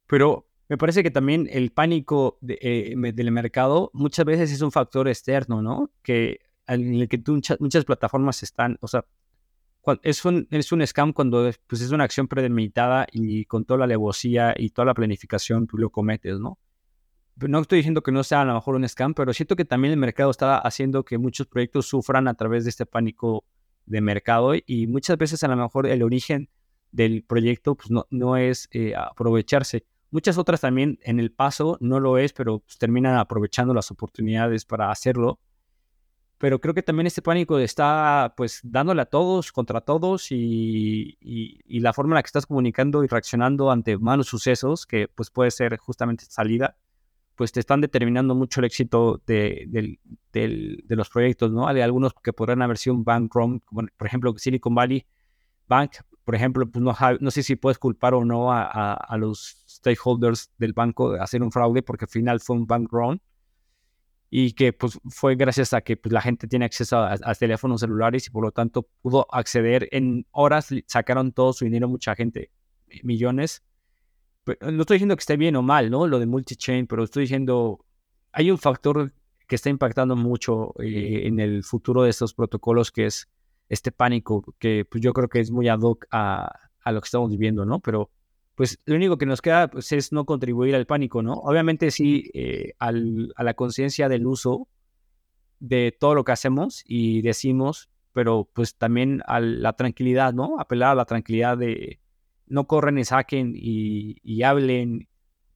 pero 0.06 0.46
me 0.68 0.78
parece 0.78 1.02
que 1.02 1.10
también 1.10 1.48
el 1.50 1.72
pánico 1.72 2.38
eh, 2.46 2.94
del 2.96 3.32
mercado 3.32 3.90
muchas 3.94 4.24
veces 4.24 4.52
es 4.52 4.60
un 4.60 4.70
factor 4.70 5.08
externo, 5.08 5.60
¿no? 5.60 5.90
Que 6.02 6.38
en 6.68 6.94
el 6.94 7.08
que 7.08 7.20
muchas, 7.58 7.84
plataformas 7.84 8.44
están, 8.44 8.78
o 8.80 8.86
sea, 8.86 9.04
es 10.02 10.24
un, 10.24 10.46
es 10.52 10.70
un 10.70 10.86
scam 10.86 11.12
cuando 11.12 11.50
pues, 11.66 11.82
es 11.82 11.90
una 11.90 12.04
acción 12.04 12.28
premeditada 12.28 13.08
y 13.12 13.44
con 13.46 13.64
toda 13.64 13.78
la 13.78 13.84
alevosía 13.86 14.54
y 14.56 14.70
toda 14.70 14.86
la 14.86 14.94
planificación 14.94 15.66
tú 15.66 15.78
lo 15.78 15.90
cometes, 15.90 16.38
¿no? 16.38 16.58
No 17.36 17.60
estoy 17.60 17.78
diciendo 17.78 18.02
que 18.02 18.12
no 18.12 18.22
sea 18.22 18.42
a 18.42 18.44
lo 18.44 18.54
mejor 18.54 18.76
un 18.76 18.88
scam, 18.88 19.14
pero 19.14 19.32
siento 19.32 19.56
que 19.56 19.64
también 19.64 19.92
el 19.92 19.98
mercado 19.98 20.30
está 20.30 20.58
haciendo 20.58 21.04
que 21.04 21.18
muchos 21.18 21.46
proyectos 21.46 21.86
sufran 21.86 22.28
a 22.28 22.34
través 22.34 22.64
de 22.64 22.70
este 22.70 22.86
pánico 22.86 23.44
de 23.86 24.00
mercado 24.00 24.52
y 24.66 24.86
muchas 24.86 25.18
veces 25.18 25.42
a 25.44 25.48
lo 25.48 25.56
mejor 25.56 25.86
el 25.86 26.02
origen 26.02 26.48
del 26.92 27.24
proyecto 27.24 27.74
pues 27.74 27.90
no, 27.90 28.06
no 28.10 28.36
es 28.36 28.68
eh, 28.72 28.94
aprovecharse. 28.96 29.84
Muchas 30.10 30.38
otras 30.38 30.60
también 30.60 30.98
en 31.02 31.18
el 31.18 31.32
paso 31.32 31.76
no 31.80 31.98
lo 31.98 32.18
es, 32.18 32.32
pero 32.32 32.60
pues, 32.60 32.78
terminan 32.78 33.16
aprovechando 33.16 33.74
las 33.74 33.90
oportunidades 33.90 34.64
para 34.64 34.90
hacerlo. 34.90 35.40
Pero 36.38 36.60
creo 36.60 36.74
que 36.74 36.82
también 36.82 37.06
este 37.06 37.22
pánico 37.22 37.58
está 37.58 38.34
pues 38.36 38.60
dándole 38.62 39.02
a 39.02 39.06
todos 39.06 39.50
contra 39.50 39.80
todos 39.80 40.30
y, 40.30 41.16
y 41.20 41.80
la 41.80 41.92
forma 41.92 42.12
en 42.12 42.16
la 42.16 42.22
que 42.22 42.28
estás 42.28 42.46
comunicando 42.46 43.02
y 43.02 43.06
reaccionando 43.06 43.70
ante 43.70 43.96
malos 43.98 44.26
sucesos, 44.28 44.86
que 44.86 45.08
pues 45.08 45.30
puede 45.30 45.50
ser 45.50 45.76
justamente 45.78 46.26
salida, 46.28 46.76
pues 47.34 47.52
te 47.52 47.60
están 47.60 47.80
determinando 47.80 48.34
mucho 48.34 48.60
el 48.60 48.66
éxito 48.66 49.20
de, 49.26 49.98
los 50.88 51.08
proyectos, 51.08 51.50
¿no? 51.52 51.66
Hay 51.66 51.80
algunos 51.80 52.14
que 52.14 52.32
podrán 52.32 52.62
haber 52.62 52.78
sido 52.78 52.94
un 52.94 53.04
bank 53.04 53.34
run, 53.34 53.60
por 53.60 54.06
ejemplo 54.06 54.34
Silicon 54.36 54.74
Valley 54.74 55.04
Bank, 55.66 55.96
por 56.24 56.34
ejemplo, 56.34 56.66
pues 56.66 56.82
no, 56.82 56.94
no 57.20 57.30
sé 57.30 57.42
si 57.42 57.56
puedes 57.56 57.78
culpar 57.78 58.14
o 58.14 58.24
no 58.24 58.50
a, 58.50 59.16
los 59.18 59.64
stakeholders 59.68 60.50
del 60.58 60.72
banco 60.72 61.12
de 61.12 61.20
hacer 61.20 61.42
un 61.42 61.52
fraude, 61.52 61.82
porque 61.82 62.06
al 62.06 62.10
final 62.10 62.40
fue 62.40 62.56
un 62.56 62.66
bank 62.66 62.88
run 62.90 63.20
y 64.30 64.52
que 64.52 64.72
pues 64.72 64.98
fue 65.10 65.36
gracias 65.36 65.74
a 65.74 65.82
que 65.82 65.96
pues, 65.96 66.12
la 66.12 66.20
gente 66.20 66.48
tiene 66.48 66.64
acceso 66.64 66.96
a, 66.98 67.16
a, 67.22 67.34
teléfonos 67.34 67.80
celulares 67.80 68.26
y 68.26 68.30
por 68.30 68.42
lo 68.42 68.52
tanto 68.52 68.88
pudo 69.02 69.26
acceder 69.30 69.88
en 69.92 70.26
horas, 70.30 70.70
sacaron 70.86 71.32
todo 71.32 71.52
su 71.52 71.66
dinero 71.66 71.88
mucha 71.88 72.14
gente, 72.14 72.50
millones, 73.02 73.62
no 74.46 74.80
estoy 74.82 74.96
diciendo 74.96 75.16
que 75.16 75.20
esté 75.20 75.36
bien 75.36 75.56
o 75.56 75.62
mal, 75.62 75.90
¿no? 75.90 76.06
Lo 76.06 76.18
de 76.18 76.26
multi-chain, 76.26 76.86
pero 76.86 77.04
estoy 77.04 77.22
diciendo, 77.22 77.84
hay 78.32 78.50
un 78.50 78.58
factor 78.58 79.12
que 79.46 79.56
está 79.56 79.70
impactando 79.70 80.16
mucho 80.16 80.74
eh, 80.80 81.22
en 81.26 81.40
el 81.40 81.64
futuro 81.64 82.02
de 82.02 82.10
estos 82.10 82.34
protocolos, 82.34 82.90
que 82.90 83.06
es 83.06 83.28
este 83.68 83.92
pánico, 83.92 84.54
que 84.58 84.84
pues, 84.84 85.02
yo 85.02 85.12
creo 85.12 85.28
que 85.28 85.40
es 85.40 85.50
muy 85.50 85.68
ad 85.68 85.80
hoc 85.80 86.06
a, 86.10 86.52
lo 86.86 87.00
que 87.00 87.06
estamos 87.06 87.30
viviendo, 87.30 87.64
¿no? 87.64 87.80
Pero 87.80 88.10
pues 88.54 88.78
lo 88.84 88.94
único 88.94 89.18
que 89.18 89.26
nos 89.26 89.42
queda 89.42 89.68
pues, 89.68 89.90
es 89.92 90.12
no 90.12 90.24
contribuir 90.26 90.74
al 90.74 90.86
pánico, 90.86 91.22
¿no? 91.22 91.34
Obviamente 91.34 91.90
sí, 91.90 92.30
eh, 92.34 92.74
a 92.78 92.92
la 92.92 93.54
conciencia 93.54 94.08
del 94.08 94.26
uso, 94.26 94.68
de 95.60 95.96
todo 95.98 96.14
lo 96.14 96.24
que 96.24 96.32
hacemos 96.32 96.82
y 96.86 97.22
decimos, 97.22 97.88
pero 98.12 98.48
pues 98.52 98.76
también 98.76 99.22
a 99.26 99.40
la 99.40 99.72
tranquilidad, 99.72 100.34
¿no? 100.34 100.60
Apelar 100.60 100.90
a 100.90 100.94
la 100.94 101.04
tranquilidad 101.04 101.56
de 101.56 102.00
no 102.46 102.66
corren 102.66 102.98
y 102.98 103.04
saquen 103.04 103.52
y, 103.54 104.42
hablen. 104.42 105.08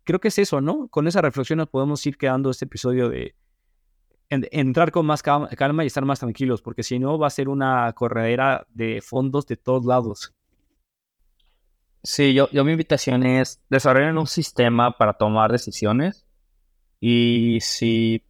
Creo 0.04 0.20
que 0.20 0.28
es 0.28 0.38
eso, 0.38 0.60
¿no? 0.60 0.88
Con 0.88 1.06
esa 1.06 1.20
reflexión 1.20 1.58
nos 1.58 1.68
podemos 1.68 2.04
ir 2.06 2.16
quedando 2.16 2.50
este 2.50 2.64
episodio 2.64 3.08
de 3.08 3.34
entrar 4.30 4.90
con 4.90 5.06
más 5.06 5.22
calma 5.22 5.84
y 5.84 5.86
estar 5.86 6.04
más 6.04 6.20
tranquilos, 6.20 6.62
porque 6.62 6.82
si 6.82 6.98
no 6.98 7.18
va 7.18 7.28
a 7.28 7.30
ser 7.30 7.48
una 7.48 7.92
corredera 7.94 8.66
de 8.70 9.00
fondos 9.00 9.46
de 9.46 9.56
todos 9.56 9.84
lados. 9.84 10.34
Sí, 12.02 12.32
yo, 12.32 12.48
mi 12.64 12.72
invitación 12.72 13.24
es 13.24 13.60
desarrollar 13.68 14.16
un 14.16 14.26
sistema 14.26 14.96
para 14.96 15.14
tomar 15.14 15.50
decisiones 15.50 16.26
y 17.00 17.58
si 17.60 18.22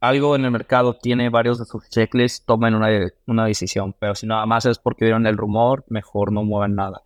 algo 0.00 0.34
en 0.34 0.44
el 0.44 0.50
mercado 0.50 0.94
tiene 0.94 1.30
varios 1.30 1.58
de 1.58 1.64
sus 1.64 1.88
checklists, 1.88 2.44
tomen 2.44 2.74
una, 2.74 2.88
una 3.26 3.46
decisión, 3.46 3.94
pero 3.98 4.14
si 4.14 4.26
nada 4.26 4.44
más 4.46 4.66
es 4.66 4.78
porque 4.78 5.04
vieron 5.04 5.26
el 5.26 5.36
rumor, 5.36 5.84
mejor 5.88 6.32
no 6.32 6.42
muevan 6.42 6.74
nada. 6.74 7.02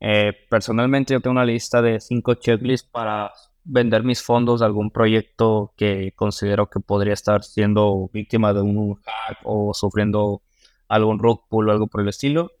Eh, 0.00 0.32
personalmente 0.48 1.12
yo 1.12 1.20
tengo 1.20 1.32
una 1.32 1.44
lista 1.44 1.82
de 1.82 2.00
cinco 2.00 2.34
checklists 2.34 2.88
para 2.88 3.32
vender 3.64 4.02
mis 4.02 4.22
fondos 4.22 4.60
de 4.60 4.66
algún 4.66 4.90
proyecto 4.90 5.74
que 5.76 6.12
considero 6.16 6.68
que 6.70 6.80
podría 6.80 7.12
estar 7.12 7.44
siendo 7.44 8.08
víctima 8.12 8.54
de 8.54 8.62
un 8.62 8.94
hack 8.94 9.38
o 9.44 9.74
sufriendo 9.74 10.42
algún 10.88 11.18
rug 11.18 11.46
pull 11.48 11.68
o 11.68 11.72
algo 11.72 11.86
por 11.86 12.00
el 12.00 12.08
estilo. 12.08 12.52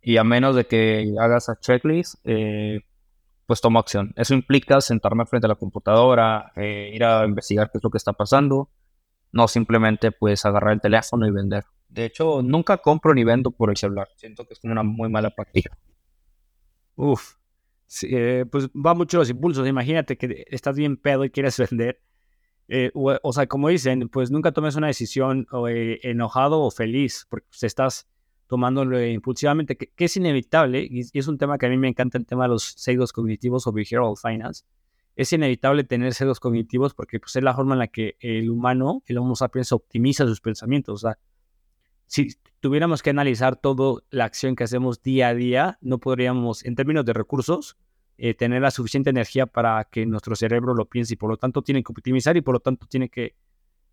Y 0.00 0.18
a 0.18 0.24
menos 0.24 0.54
de 0.54 0.66
que 0.66 1.14
hagas 1.18 1.48
a 1.48 1.58
checklist, 1.58 2.16
eh, 2.24 2.80
pues 3.46 3.60
tomo 3.60 3.78
acción. 3.78 4.12
Eso 4.16 4.34
implica 4.34 4.80
sentarme 4.80 5.26
frente 5.26 5.46
a 5.46 5.48
la 5.48 5.54
computadora, 5.56 6.52
eh, 6.54 6.90
ir 6.94 7.02
a 7.02 7.24
investigar 7.24 7.70
qué 7.70 7.78
es 7.78 7.84
lo 7.84 7.90
que 7.90 7.98
está 7.98 8.12
pasando, 8.12 8.70
no 9.32 9.48
simplemente 9.48 10.12
pues 10.12 10.44
agarrar 10.44 10.74
el 10.74 10.80
teléfono 10.80 11.26
y 11.26 11.30
vender. 11.30 11.64
De 11.88 12.04
hecho, 12.04 12.42
nunca 12.42 12.76
compro 12.76 13.14
ni 13.14 13.24
vendo 13.24 13.50
por 13.50 13.70
el 13.70 13.76
celular. 13.76 14.08
Siento 14.16 14.46
que 14.46 14.52
es 14.52 14.60
una 14.62 14.82
muy 14.82 15.08
mala 15.08 15.30
práctica. 15.30 15.76
Uf, 16.98 17.36
eh, 18.02 18.44
pues 18.50 18.68
va 18.70 18.92
mucho 18.92 19.18
los 19.18 19.30
impulsos. 19.30 19.68
Imagínate 19.68 20.18
que 20.18 20.44
estás 20.48 20.76
bien 20.76 20.96
pedo 20.96 21.24
y 21.24 21.30
quieres 21.30 21.56
vender. 21.70 22.00
Eh, 22.66 22.90
o, 22.92 23.32
sea, 23.32 23.46
como 23.46 23.68
dicen, 23.68 24.08
pues 24.08 24.32
nunca 24.32 24.50
tomes 24.52 24.74
una 24.74 24.88
decisión 24.88 25.46
eh, 25.70 26.00
enojado 26.02 26.60
o 26.60 26.70
feliz, 26.72 27.24
porque 27.30 27.46
pues, 27.50 27.62
estás 27.62 28.08
tomándolo 28.48 29.02
impulsivamente, 29.06 29.76
que, 29.76 29.92
es 29.96 30.16
inevitable, 30.16 30.86
y, 30.90 31.06
es 31.16 31.28
un 31.28 31.38
tema 31.38 31.56
que 31.56 31.66
a 31.66 31.68
mí 31.68 31.76
me 31.78 31.88
encanta, 31.88 32.18
el 32.18 32.26
tema 32.26 32.44
de 32.44 32.48
los 32.48 32.64
sesgos 32.64 33.12
cognitivos 33.12 33.66
o 33.68 33.72
behavioral 33.72 34.14
finance. 34.20 34.64
Es 35.14 35.32
inevitable 35.32 35.84
tener 35.84 36.14
sesgos 36.14 36.40
cognitivos 36.40 36.94
porque 36.94 37.20
pues, 37.20 37.36
es 37.36 37.42
la 37.44 37.54
forma 37.54 37.74
en 37.74 37.78
la 37.78 37.88
que 37.88 38.16
el 38.18 38.50
humano, 38.50 39.04
el 39.06 39.18
Homo 39.18 39.36
sapiens, 39.36 39.70
optimiza 39.70 40.26
sus 40.26 40.40
pensamientos. 40.40 41.04
O 41.04 41.08
sea, 41.08 41.18
si 42.08 42.34
tuviéramos 42.60 43.02
que 43.02 43.10
analizar 43.10 43.56
toda 43.56 44.02
la 44.10 44.24
acción 44.24 44.56
que 44.56 44.64
hacemos 44.64 45.02
día 45.02 45.28
a 45.28 45.34
día, 45.34 45.78
no 45.80 45.98
podríamos, 45.98 46.64
en 46.64 46.74
términos 46.74 47.04
de 47.04 47.12
recursos, 47.12 47.76
eh, 48.16 48.34
tener 48.34 48.62
la 48.62 48.72
suficiente 48.72 49.10
energía 49.10 49.46
para 49.46 49.84
que 49.84 50.04
nuestro 50.04 50.34
cerebro 50.34 50.74
lo 50.74 50.86
piense 50.86 51.14
y 51.14 51.16
por 51.16 51.30
lo 51.30 51.36
tanto 51.36 51.62
tiene 51.62 51.84
que 51.84 51.92
optimizar 51.92 52.36
y 52.36 52.40
por 52.40 52.54
lo 52.54 52.60
tanto 52.60 52.86
tiene 52.86 53.08
que 53.08 53.36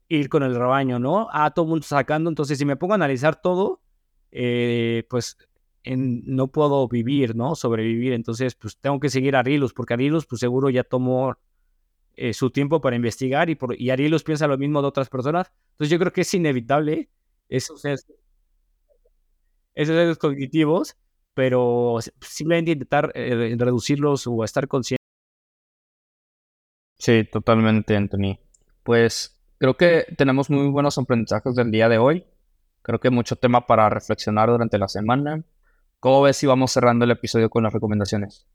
ir 0.08 0.30
con 0.30 0.44
el 0.44 0.56
rebaño, 0.56 0.98
¿no? 0.98 1.28
Ah, 1.32 1.52
todo 1.52 1.66
el 1.66 1.70
mundo 1.70 1.86
sacando, 1.86 2.30
entonces 2.30 2.58
si 2.58 2.66
me 2.66 2.76
pongo 2.76 2.94
a 2.94 2.96
analizar 2.96 3.40
todo, 3.40 3.82
eh, 4.32 5.06
pues 5.10 5.38
no 5.86 6.48
puedo 6.48 6.88
vivir, 6.88 7.36
¿no? 7.36 7.54
Sobrevivir, 7.54 8.14
entonces 8.14 8.56
pues 8.56 8.78
tengo 8.78 9.00
que 9.00 9.10
seguir 9.10 9.36
a 9.36 9.40
Arilus, 9.40 9.74
porque 9.74 9.94
Arilus 9.94 10.26
pues 10.26 10.40
seguro 10.40 10.70
ya 10.70 10.84
tomó 10.84 11.38
eh, 12.16 12.34
su 12.34 12.50
tiempo 12.50 12.82
para 12.82 12.96
investigar 12.96 13.50
y, 13.50 13.56
por, 13.56 13.80
y 13.80 13.92
Arilus 13.92 14.24
piensa 14.24 14.48
lo 14.48 14.58
mismo 14.58 14.82
de 14.82 14.88
otras 14.88 15.10
personas, 15.10 15.52
entonces 15.74 15.92
yo 15.92 16.00
creo 16.00 16.12
que 16.12 16.22
es 16.22 16.34
inevitable 16.34 17.10
esos, 17.50 17.84
esos 19.74 20.18
cognitivos, 20.18 20.98
pero 21.34 21.98
simplemente 22.22 22.72
intentar 22.72 23.12
eh, 23.16 23.56
reducirlos 23.58 24.26
o 24.28 24.44
estar 24.44 24.68
consciente. 24.68 25.04
Sí, 26.98 27.24
totalmente, 27.32 27.96
Anthony. 27.96 28.40
Pues 28.84 29.40
creo 29.58 29.76
que 29.76 30.06
tenemos 30.18 30.50
muy 30.50 30.68
buenos 30.70 30.98
aprendizajes 30.98 31.56
del 31.56 31.72
día 31.72 31.90
de 31.90 31.98
hoy. 31.98 32.26
Creo 32.82 33.00
que 33.00 33.10
mucho 33.10 33.36
tema 33.36 33.66
para 33.66 33.90
reflexionar 33.90 34.50
durante 34.50 34.78
la 34.78 34.88
semana. 34.88 35.44
¿Cómo 36.00 36.22
ves 36.22 36.38
si 36.38 36.46
vamos 36.46 36.72
cerrando 36.72 37.06
el 37.06 37.12
episodio 37.12 37.50
con 37.50 37.64
las 37.64 37.74
recomendaciones? 37.74 38.48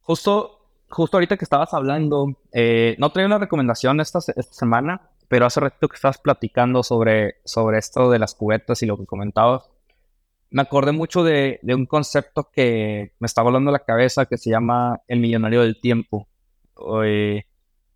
Justo, 0.00 0.65
justo 0.88 1.16
ahorita 1.16 1.36
que 1.36 1.44
estabas 1.44 1.74
hablando, 1.74 2.38
eh, 2.52 2.96
no 2.98 3.10
traigo 3.10 3.26
una 3.26 3.38
recomendación 3.38 4.00
esta, 4.00 4.20
semana, 4.20 5.10
pero 5.28 5.46
hace 5.46 5.60
rato 5.60 5.88
que 5.88 5.96
estabas 5.96 6.18
platicando 6.18 6.82
sobre, 6.82 7.36
sobre 7.44 7.78
esto 7.78 8.10
de 8.10 8.18
las 8.18 8.34
cubetas 8.34 8.82
y 8.82 8.86
lo 8.86 8.96
que 8.96 9.06
comentabas, 9.06 9.70
me 10.50 10.62
acordé 10.62 10.92
mucho 10.92 11.24
de, 11.24 11.60
un 11.64 11.86
concepto 11.86 12.50
que 12.52 13.12
me 13.18 13.26
está 13.26 13.42
volando 13.42 13.70
la 13.70 13.80
cabeza 13.80 14.26
que 14.26 14.38
se 14.38 14.50
llama 14.50 15.00
el 15.08 15.20
millonario 15.20 15.62
del 15.62 15.80
tiempo, 15.80 16.28
eh, 17.04 17.44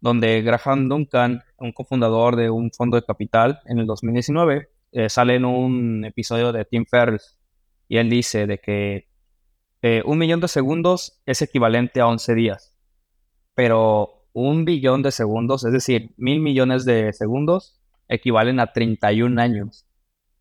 donde 0.00 0.42
Graham 0.42 0.88
Duncan, 0.88 1.42
un 1.58 1.72
cofundador 1.72 2.36
de 2.36 2.50
un 2.50 2.70
fondo 2.72 2.96
de 2.96 3.04
capital 3.04 3.60
en 3.66 3.78
el 3.78 3.86
2019, 3.86 4.68
eh, 4.92 5.08
sale 5.08 5.36
en 5.36 5.44
un 5.44 6.04
episodio 6.04 6.52
de 6.52 6.64
Tim 6.64 6.84
Ferriss 6.84 7.38
y 7.88 7.98
él 7.98 8.10
dice 8.10 8.46
de 8.46 8.58
que 8.58 9.08
eh, 9.82 10.02
un 10.04 10.18
millón 10.18 10.40
de 10.40 10.48
segundos 10.48 11.20
es 11.26 11.42
equivalente 11.42 12.00
a 12.00 12.08
11 12.08 12.34
días, 12.34 12.69
pero 13.54 14.24
un 14.32 14.64
billón 14.64 15.02
de 15.02 15.12
segundos, 15.12 15.64
es 15.64 15.72
decir, 15.72 16.14
mil 16.16 16.40
millones 16.40 16.84
de 16.84 17.12
segundos, 17.12 17.80
equivalen 18.08 18.60
a 18.60 18.72
31 18.72 19.40
años. 19.40 19.86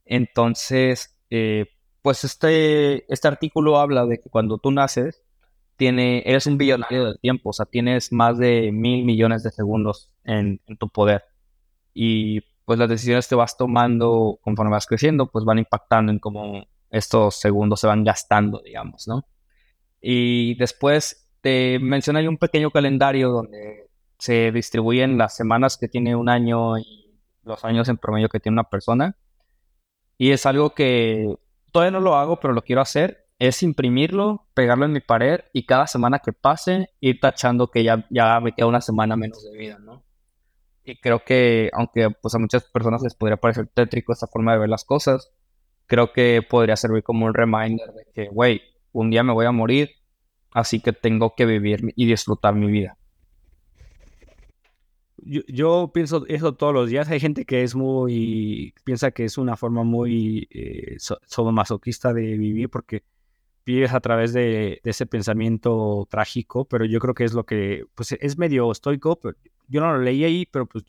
Entonces, 0.06 1.18
eh, 1.30 1.68
pues 2.02 2.24
este, 2.24 3.12
este 3.12 3.28
artículo 3.28 3.80
habla 3.80 4.06
de 4.06 4.20
que 4.20 4.30
cuando 4.30 4.58
tú 4.58 4.72
naces, 4.72 5.24
tiene, 5.76 6.24
eres 6.26 6.46
un 6.46 6.58
billonario 6.58 7.06
del 7.06 7.20
tiempo, 7.20 7.52
o 7.52 7.54
sea, 7.54 7.66
tienes 7.66 8.12
más 8.12 8.38
de 8.38 8.72
mil 8.72 9.06
millones 9.06 9.44
de 9.44 9.52
segundos 9.52 10.12
en, 10.26 10.62
en 10.68 10.78
tu 10.78 10.90
poder. 10.90 11.24
Y 11.94 12.42
pues 12.66 12.78
las 12.78 12.90
decisiones 12.90 13.28
que 13.28 13.36
vas 13.36 13.58
tomando 13.58 14.40
conforme 14.42 14.72
vas 14.72 14.86
creciendo, 14.86 15.32
pues 15.32 15.46
van 15.46 15.60
impactando 15.60 16.12
en 16.12 16.20
cómo 16.20 16.68
estos 16.90 17.36
segundos 17.36 17.80
se 17.80 17.88
van 17.88 18.04
gastando, 18.04 18.62
digamos, 18.64 19.08
¿no? 19.08 19.26
Y 20.02 20.56
después 20.56 21.29
te 21.42 21.80
menciona 21.80 22.20
ahí 22.20 22.28
un 22.28 22.38
pequeño 22.38 22.72
calendario 22.72 23.30
donde 23.30 23.90
se 24.18 24.52
distribuyen 24.52 25.18
las 25.18 25.36
semanas 25.36 25.78
que 25.78 25.88
tiene 25.88 26.16
un 26.16 26.30
año 26.30 26.78
y 26.78 27.18
los 27.44 27.64
años 27.64 27.88
en 27.90 27.98
promedio 27.98 28.30
que 28.30 28.40
tiene 28.40 28.56
una 28.56 28.70
persona. 28.70 29.16
Y 30.18 30.32
es 30.32 30.46
algo 30.46 30.72
que 30.72 31.36
todavía 31.72 31.92
no 31.92 32.02
lo 32.02 32.16
hago, 32.16 32.40
pero 32.40 32.54
lo 32.54 32.62
quiero 32.62 32.82
hacer. 32.82 33.26
Es 33.40 33.64
imprimirlo, 33.64 34.48
pegarlo 34.54 34.86
en 34.86 34.92
mi 34.92 35.00
pared 35.00 35.40
y 35.54 35.66
cada 35.66 35.88
semana 35.88 36.20
que 36.20 36.34
pase 36.34 36.90
ir 37.00 37.22
tachando 37.22 37.72
que 37.72 37.84
ya, 37.84 38.06
ya 38.10 38.40
me 38.42 38.54
queda 38.54 38.68
una 38.68 38.82
semana 38.82 39.16
menos 39.16 39.44
de 39.50 39.58
vida, 39.58 39.80
¿no? 39.80 40.04
Y 40.84 41.00
creo 41.00 41.24
que, 41.24 41.70
aunque 41.74 42.10
pues 42.10 42.36
a 42.36 42.40
muchas 42.40 42.66
personas 42.66 43.02
les 43.02 43.16
podría 43.16 43.38
parecer 43.38 43.68
tétrico 43.74 44.12
esta 44.12 44.28
forma 44.28 44.54
de 44.54 44.60
ver 44.60 44.70
las 44.70 44.84
cosas, 44.84 45.32
creo 45.86 46.12
que 46.12 46.42
podría 46.48 46.76
servir 46.76 47.04
como 47.04 47.26
un 47.26 47.34
reminder 47.34 47.94
de 47.94 48.06
que, 48.14 48.28
güey, 48.28 48.62
un 48.92 49.10
día 49.10 49.24
me 49.24 49.34
voy 49.34 49.46
a 49.46 49.52
morir, 49.52 49.92
Así 50.52 50.80
que 50.80 50.94
tengo 50.94 51.36
que 51.36 51.46
vivir 51.46 51.94
y 51.96 52.06
disfrutar 52.06 52.56
mi 52.56 52.68
vida. 52.68 52.98
Yo, 55.22 55.92
pienso 55.94 56.26
eso 56.28 56.54
todos 56.56 56.74
los 56.74 56.90
días. 56.90 57.10
Hay 57.10 57.20
gente 57.20 57.46
que 57.46 57.64
es 57.64 57.76
muy, 57.76 58.74
piensa 58.84 59.12
que 59.12 59.26
es 59.26 59.38
una 59.38 59.58
forma 59.58 59.84
muy 59.84 60.48
eh, 60.50 60.98
masoquista 61.52 62.14
de 62.14 62.38
vivir 62.38 62.70
porque 62.70 63.04
vives 63.66 63.94
a 63.94 64.00
través 64.00 64.34
de, 64.34 64.80
ese 64.84 65.06
pensamiento 65.06 66.08
trágico, 66.10 66.66
pero 66.66 66.86
yo 66.86 67.00
creo 67.00 67.14
que 67.14 67.26
es 67.26 67.34
lo 67.34 67.46
que, 67.46 67.86
pues 67.96 68.14
es 68.14 68.38
medio 68.38 68.72
estoico. 68.72 69.20
Pero 69.20 69.38
yo 69.68 69.82
no 69.82 69.94
lo 69.94 70.02
leí 70.02 70.24
ahí, 70.24 70.46
pero 70.46 70.66
pues 70.66 70.86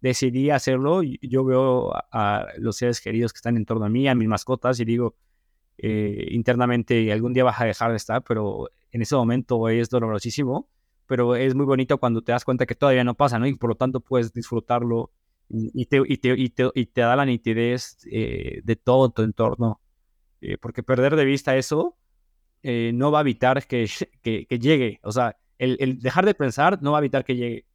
decidí 0.00 0.50
hacerlo. 0.50 1.02
Yo 1.02 1.44
veo 1.44 1.94
a, 1.94 2.06
a 2.12 2.46
los 2.58 2.76
seres 2.76 3.00
queridos 3.00 3.32
que 3.32 3.38
están 3.38 3.56
en 3.56 3.66
torno 3.66 3.84
a 3.84 3.90
mí, 3.90 4.08
a 4.08 4.14
mis 4.14 4.28
mascotas, 4.28 4.80
y 4.80 4.84
digo, 4.84 5.16
eh, 5.78 6.28
internamente 6.30 7.12
algún 7.12 7.32
día 7.32 7.44
vas 7.44 7.60
a 7.60 7.64
dejar 7.64 7.90
de 7.90 7.96
estar, 7.96 8.22
pero 8.22 8.70
en 8.94 9.02
ese 9.02 9.16
momento 9.16 9.68
es 9.68 9.90
dolorosísimo, 9.90 10.68
pero 11.06 11.34
es 11.34 11.54
muy 11.56 11.66
bonito 11.66 11.98
cuando 11.98 12.22
te 12.22 12.30
das 12.30 12.44
cuenta 12.44 12.64
que 12.64 12.76
todavía 12.76 13.02
no 13.02 13.14
pasa, 13.14 13.40
¿no? 13.40 13.46
Y 13.48 13.56
por 13.56 13.70
lo 13.70 13.74
tanto 13.74 13.98
puedes 13.98 14.32
disfrutarlo 14.32 15.10
y 15.48 15.86
te, 15.86 17.00
da 17.00 17.16
la 17.16 17.26
nitidez 17.26 17.98
eh, 18.10 18.60
de 18.62 18.76
todo 18.76 19.10
tu 19.10 19.22
entorno, 19.22 19.80
eh, 20.40 20.58
porque 20.58 20.84
perder 20.84 21.16
de 21.16 21.24
vista 21.24 21.56
eso 21.56 21.96
no 22.62 23.10
va 23.10 23.18
a 23.18 23.22
evitar 23.22 23.66
que, 23.66 23.86
llegue, 24.48 25.00
o 25.02 25.10
sea, 25.10 25.36
el, 25.58 25.98
dejar 25.98 26.24
de 26.24 26.34
pensar 26.34 26.80
no 26.80 26.92
va 26.92 26.98
a 26.98 27.00
evitar 27.00 27.24
que 27.24 27.36
llegue. 27.36 27.66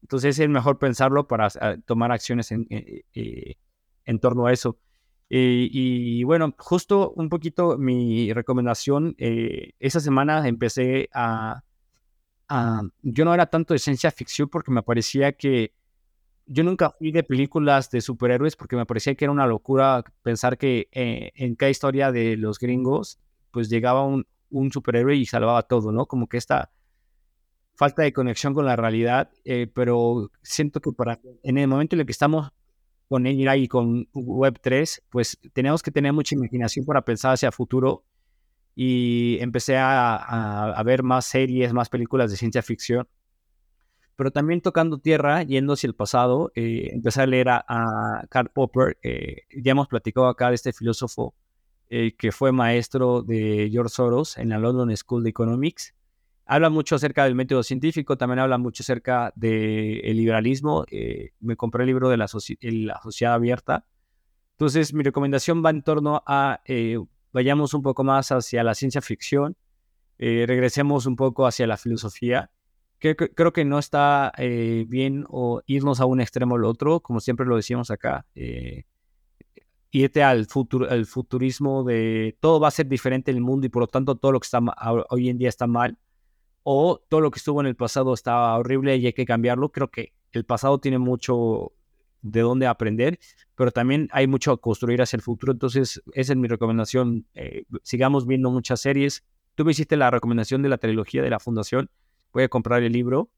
Entonces 0.00 0.38
es 0.38 0.48
mejor 0.48 0.78
pensarlo 0.78 1.28
para 1.28 1.48
tomar 1.84 2.10
acciones 2.10 2.50
en 2.50 4.18
torno 4.20 4.46
a 4.46 4.52
eso. 4.52 4.78
Eh, 5.34 5.68
y 5.72 6.24
bueno, 6.24 6.54
justo 6.58 7.12
un 7.16 7.30
poquito 7.30 7.78
mi 7.78 8.32
recomendación, 8.34 9.14
eh, 9.16 9.72
esa 9.80 9.98
semana 9.98 10.46
empecé 10.46 11.08
a, 11.14 11.62
yo 13.00 13.24
no 13.24 13.32
era 13.32 13.46
tanto 13.46 13.72
de 13.72 13.78
ciencia 13.78 14.10
ficción 14.10 14.50
porque 14.50 14.70
me 14.70 14.82
parecía 14.82 15.32
que 15.32 15.72
yo 16.44 16.64
nunca 16.64 16.90
fui 16.90 17.12
de 17.12 17.22
películas 17.22 17.90
de 17.90 18.02
superhéroes 18.02 18.56
porque 18.56 18.76
me 18.76 18.84
parecía 18.84 19.14
que 19.14 19.24
era 19.24 19.32
una 19.32 19.46
locura 19.46 20.04
pensar 20.22 20.58
que 20.58 20.88
eh, 20.92 21.30
en 21.34 21.54
cada 21.54 21.70
historia 21.70 22.12
de 22.12 22.36
los 22.36 22.58
gringos 22.58 23.18
pues 23.50 23.70
llegaba 23.70 24.04
un, 24.04 24.26
superhéroe 24.70 25.16
y 25.16 25.24
salvaba 25.24 25.62
todo, 25.62 25.92
¿no? 25.92 26.04
Como 26.04 26.28
que 26.28 26.36
esta 26.36 26.70
falta 27.74 28.02
de 28.02 28.12
conexión 28.12 28.52
con 28.52 28.66
la 28.66 28.76
realidad, 28.76 29.30
pero 29.72 30.30
siento 30.42 30.80
que 30.82 30.92
para 30.92 31.20
en 31.42 31.56
el 31.56 31.68
momento 31.68 31.96
en 31.96 32.00
el 32.00 32.06
que 32.06 32.12
estamos 32.12 32.52
con 33.12 33.26
AI 33.26 33.64
y 33.64 33.68
con 33.68 34.06
Web3, 34.12 35.02
pues 35.10 35.38
tenemos 35.52 35.82
que 35.82 35.90
tener 35.90 36.14
mucha 36.14 36.34
imaginación 36.34 36.86
para 36.86 37.02
pensar 37.02 37.34
hacia 37.34 37.52
futuro 37.52 38.04
y 38.74 39.36
empecé 39.40 39.76
a, 39.76 40.16
a, 40.72 40.82
ver 40.82 41.02
más 41.02 41.26
series, 41.26 41.74
más 41.74 41.90
películas 41.90 42.30
de 42.30 42.38
ciencia 42.38 42.62
ficción. 42.62 43.06
Pero 44.16 44.30
también 44.30 44.62
tocando 44.62 44.96
tierra, 44.96 45.42
yendo 45.42 45.74
hacia 45.74 45.88
el 45.88 45.94
pasado, 45.94 46.52
eh, 46.54 46.88
empecé 46.94 47.20
a 47.20 47.26
leer 47.26 47.50
a, 47.50 48.24
Karl 48.30 48.48
Popper. 48.48 48.96
Eh, 49.02 49.42
ya 49.62 49.72
hemos 49.72 49.88
platicado 49.88 50.26
acá 50.28 50.48
de 50.48 50.54
este 50.54 50.72
filósofo 50.72 51.34
eh, 51.90 52.14
que 52.16 52.32
fue 52.32 52.50
maestro 52.50 53.20
de 53.20 53.68
George 53.70 53.94
Soros 53.94 54.38
en 54.38 54.48
la 54.48 54.58
London 54.58 54.96
School 54.96 55.20
of 55.20 55.26
Economics. 55.28 55.92
Habla 56.44 56.70
mucho 56.70 56.96
acerca 56.96 57.24
del 57.24 57.34
método 57.34 57.62
científico, 57.62 58.18
también 58.18 58.40
habla 58.40 58.58
mucho 58.58 58.82
acerca 58.82 59.32
del 59.36 60.16
liberalismo. 60.16 60.84
me 61.40 61.56
compré 61.56 61.84
el 61.84 61.86
libro 61.88 62.08
de 62.08 62.16
la, 62.16 62.26
la, 62.60 63.00
sociedad 63.02 63.34
abierta. 63.34 63.86
Entonces, 64.52 64.92
mi 64.92 65.02
recomendación 65.02 65.64
va 65.64 65.70
en 65.70 65.82
torno 65.82 66.22
a 66.26 66.60
vayamos 67.32 67.74
un 67.74 67.82
poco 67.82 68.04
más 68.04 68.30
hacia 68.30 68.62
la 68.62 68.74
ciencia 68.74 69.00
ficción, 69.00 69.56
eh, 70.18 70.44
regresemos 70.46 71.06
un 71.06 71.16
poco 71.16 71.46
hacia 71.46 71.66
la 71.66 71.76
filosofía. 71.76 72.50
Que, 72.98 73.16
creo 73.16 73.52
que 73.52 73.64
no 73.64 73.80
está 73.80 74.32
eh, 74.38 74.84
bien 74.86 75.24
o 75.28 75.60
irnos 75.66 76.00
a 76.00 76.04
un 76.04 76.20
extremo 76.20 76.54
o 76.54 76.58
al 76.58 76.64
otro, 76.64 77.00
como 77.00 77.18
siempre 77.18 77.46
lo 77.46 77.56
decíamos 77.56 77.90
acá. 77.90 78.26
Eh, 78.36 78.84
irte 79.90 80.22
al, 80.22 80.46
futuro, 80.46 80.88
al 80.88 81.06
futurismo 81.06 81.82
de 81.82 82.36
todo 82.40 82.60
va 82.60 82.68
a 82.68 82.70
ser 82.70 82.86
diferente 82.86 83.30
en 83.30 83.38
el 83.38 83.42
mundo 83.42 83.66
y 83.66 83.70
por 83.70 83.82
lo 83.82 83.86
tanto 83.88 84.14
todo 84.14 84.32
lo 84.32 84.40
que 84.40 84.46
está 84.46 84.60
hoy 85.10 85.28
en 85.28 85.36
día 85.36 85.48
está 85.48 85.66
mal 85.66 85.98
o 86.62 87.00
todo 87.08 87.20
lo 87.20 87.30
que 87.30 87.38
estuvo 87.38 87.60
en 87.60 87.66
el 87.66 87.76
pasado 87.76 88.14
está 88.14 88.56
horrible 88.56 88.96
y 88.96 89.06
hay 89.06 89.12
que 89.12 89.24
cambiarlo. 89.24 89.70
Creo 89.70 89.90
que 89.90 90.12
el 90.32 90.44
pasado 90.44 90.78
tiene 90.78 90.98
mucho 90.98 91.72
de 92.22 92.40
dónde 92.40 92.66
aprender, 92.66 93.18
pero 93.54 93.70
también 93.72 94.08
hay 94.12 94.26
mucho 94.26 94.52
a 94.52 94.60
construir 94.60 95.02
hacia 95.02 95.16
el 95.16 95.22
futuro. 95.22 95.52
Entonces, 95.52 96.02
esa 96.14 96.32
es 96.32 96.38
mi 96.38 96.48
recomendación. 96.48 97.26
Eh, 97.34 97.64
sigamos 97.82 98.26
viendo 98.26 98.50
muchas 98.50 98.80
series. 98.80 99.24
Tú 99.54 99.64
me 99.64 99.72
hiciste 99.72 99.96
la 99.96 100.10
recomendación 100.10 100.62
de 100.62 100.68
la 100.68 100.78
trilogía 100.78 101.22
de 101.22 101.30
la 101.30 101.40
Fundación. 101.40 101.90
Voy 102.32 102.44
a 102.44 102.48
comprar 102.48 102.82
el 102.82 102.92
libro. 102.92 103.28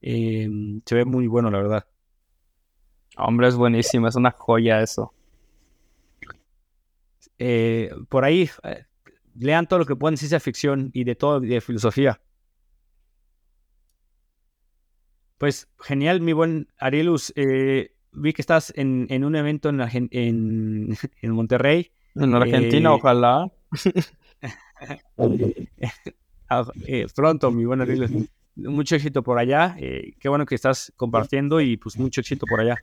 Em, 0.00 0.80
se 0.84 0.94
ve 0.94 1.04
muy 1.04 1.26
bueno, 1.26 1.50
la 1.50 1.58
verdad. 1.58 1.86
Hombre, 3.16 3.48
es 3.48 3.56
buenísimo, 3.56 4.08
es 4.08 4.16
una 4.16 4.30
joya 4.30 4.82
eso. 4.82 5.12
Eh, 7.38 7.90
por 8.08 8.24
ahí, 8.24 8.48
eh, 8.64 8.84
lean 9.38 9.66
todo 9.66 9.80
lo 9.80 9.86
que 9.86 9.96
puedan 9.96 10.14
de 10.14 10.18
ciencia 10.18 10.40
ficción 10.40 10.90
y 10.94 11.04
de 11.04 11.14
todo, 11.14 11.40
de 11.40 11.60
filosofía. 11.60 12.20
Pues 15.40 15.68
genial, 15.78 16.20
mi 16.20 16.34
buen 16.34 16.68
Arielus. 16.78 17.32
Eh, 17.34 17.92
vi 18.12 18.34
que 18.34 18.42
estás 18.42 18.74
en, 18.76 19.06
en 19.08 19.24
un 19.24 19.34
evento 19.34 19.70
en, 19.70 19.80
en, 20.10 20.98
en 21.22 21.30
Monterrey. 21.30 21.92
En 22.14 22.34
Argentina, 22.34 22.90
eh, 22.90 22.92
ojalá. 22.92 23.50
Eh, 26.84 27.06
pronto, 27.14 27.52
mi 27.52 27.64
buen 27.64 28.28
Mucho 28.56 28.96
éxito 28.96 29.22
por 29.22 29.38
allá. 29.38 29.76
Eh, 29.78 30.14
qué 30.18 30.28
bueno 30.28 30.44
que 30.44 30.56
estás 30.56 30.92
compartiendo 30.96 31.60
y 31.60 31.76
pues 31.76 31.96
mucho 31.96 32.20
éxito 32.20 32.44
por 32.44 32.60
allá. 32.60 32.76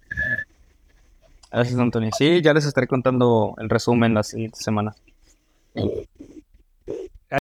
Gracias, 1.51 1.77
Antonio. 1.77 2.11
Sí, 2.17 2.41
ya 2.41 2.53
les 2.53 2.65
estaré 2.65 2.87
contando 2.87 3.55
el 3.57 3.69
resumen 3.69 4.13
la 4.13 4.23
siguiente 4.23 4.57
semana. 4.61 4.95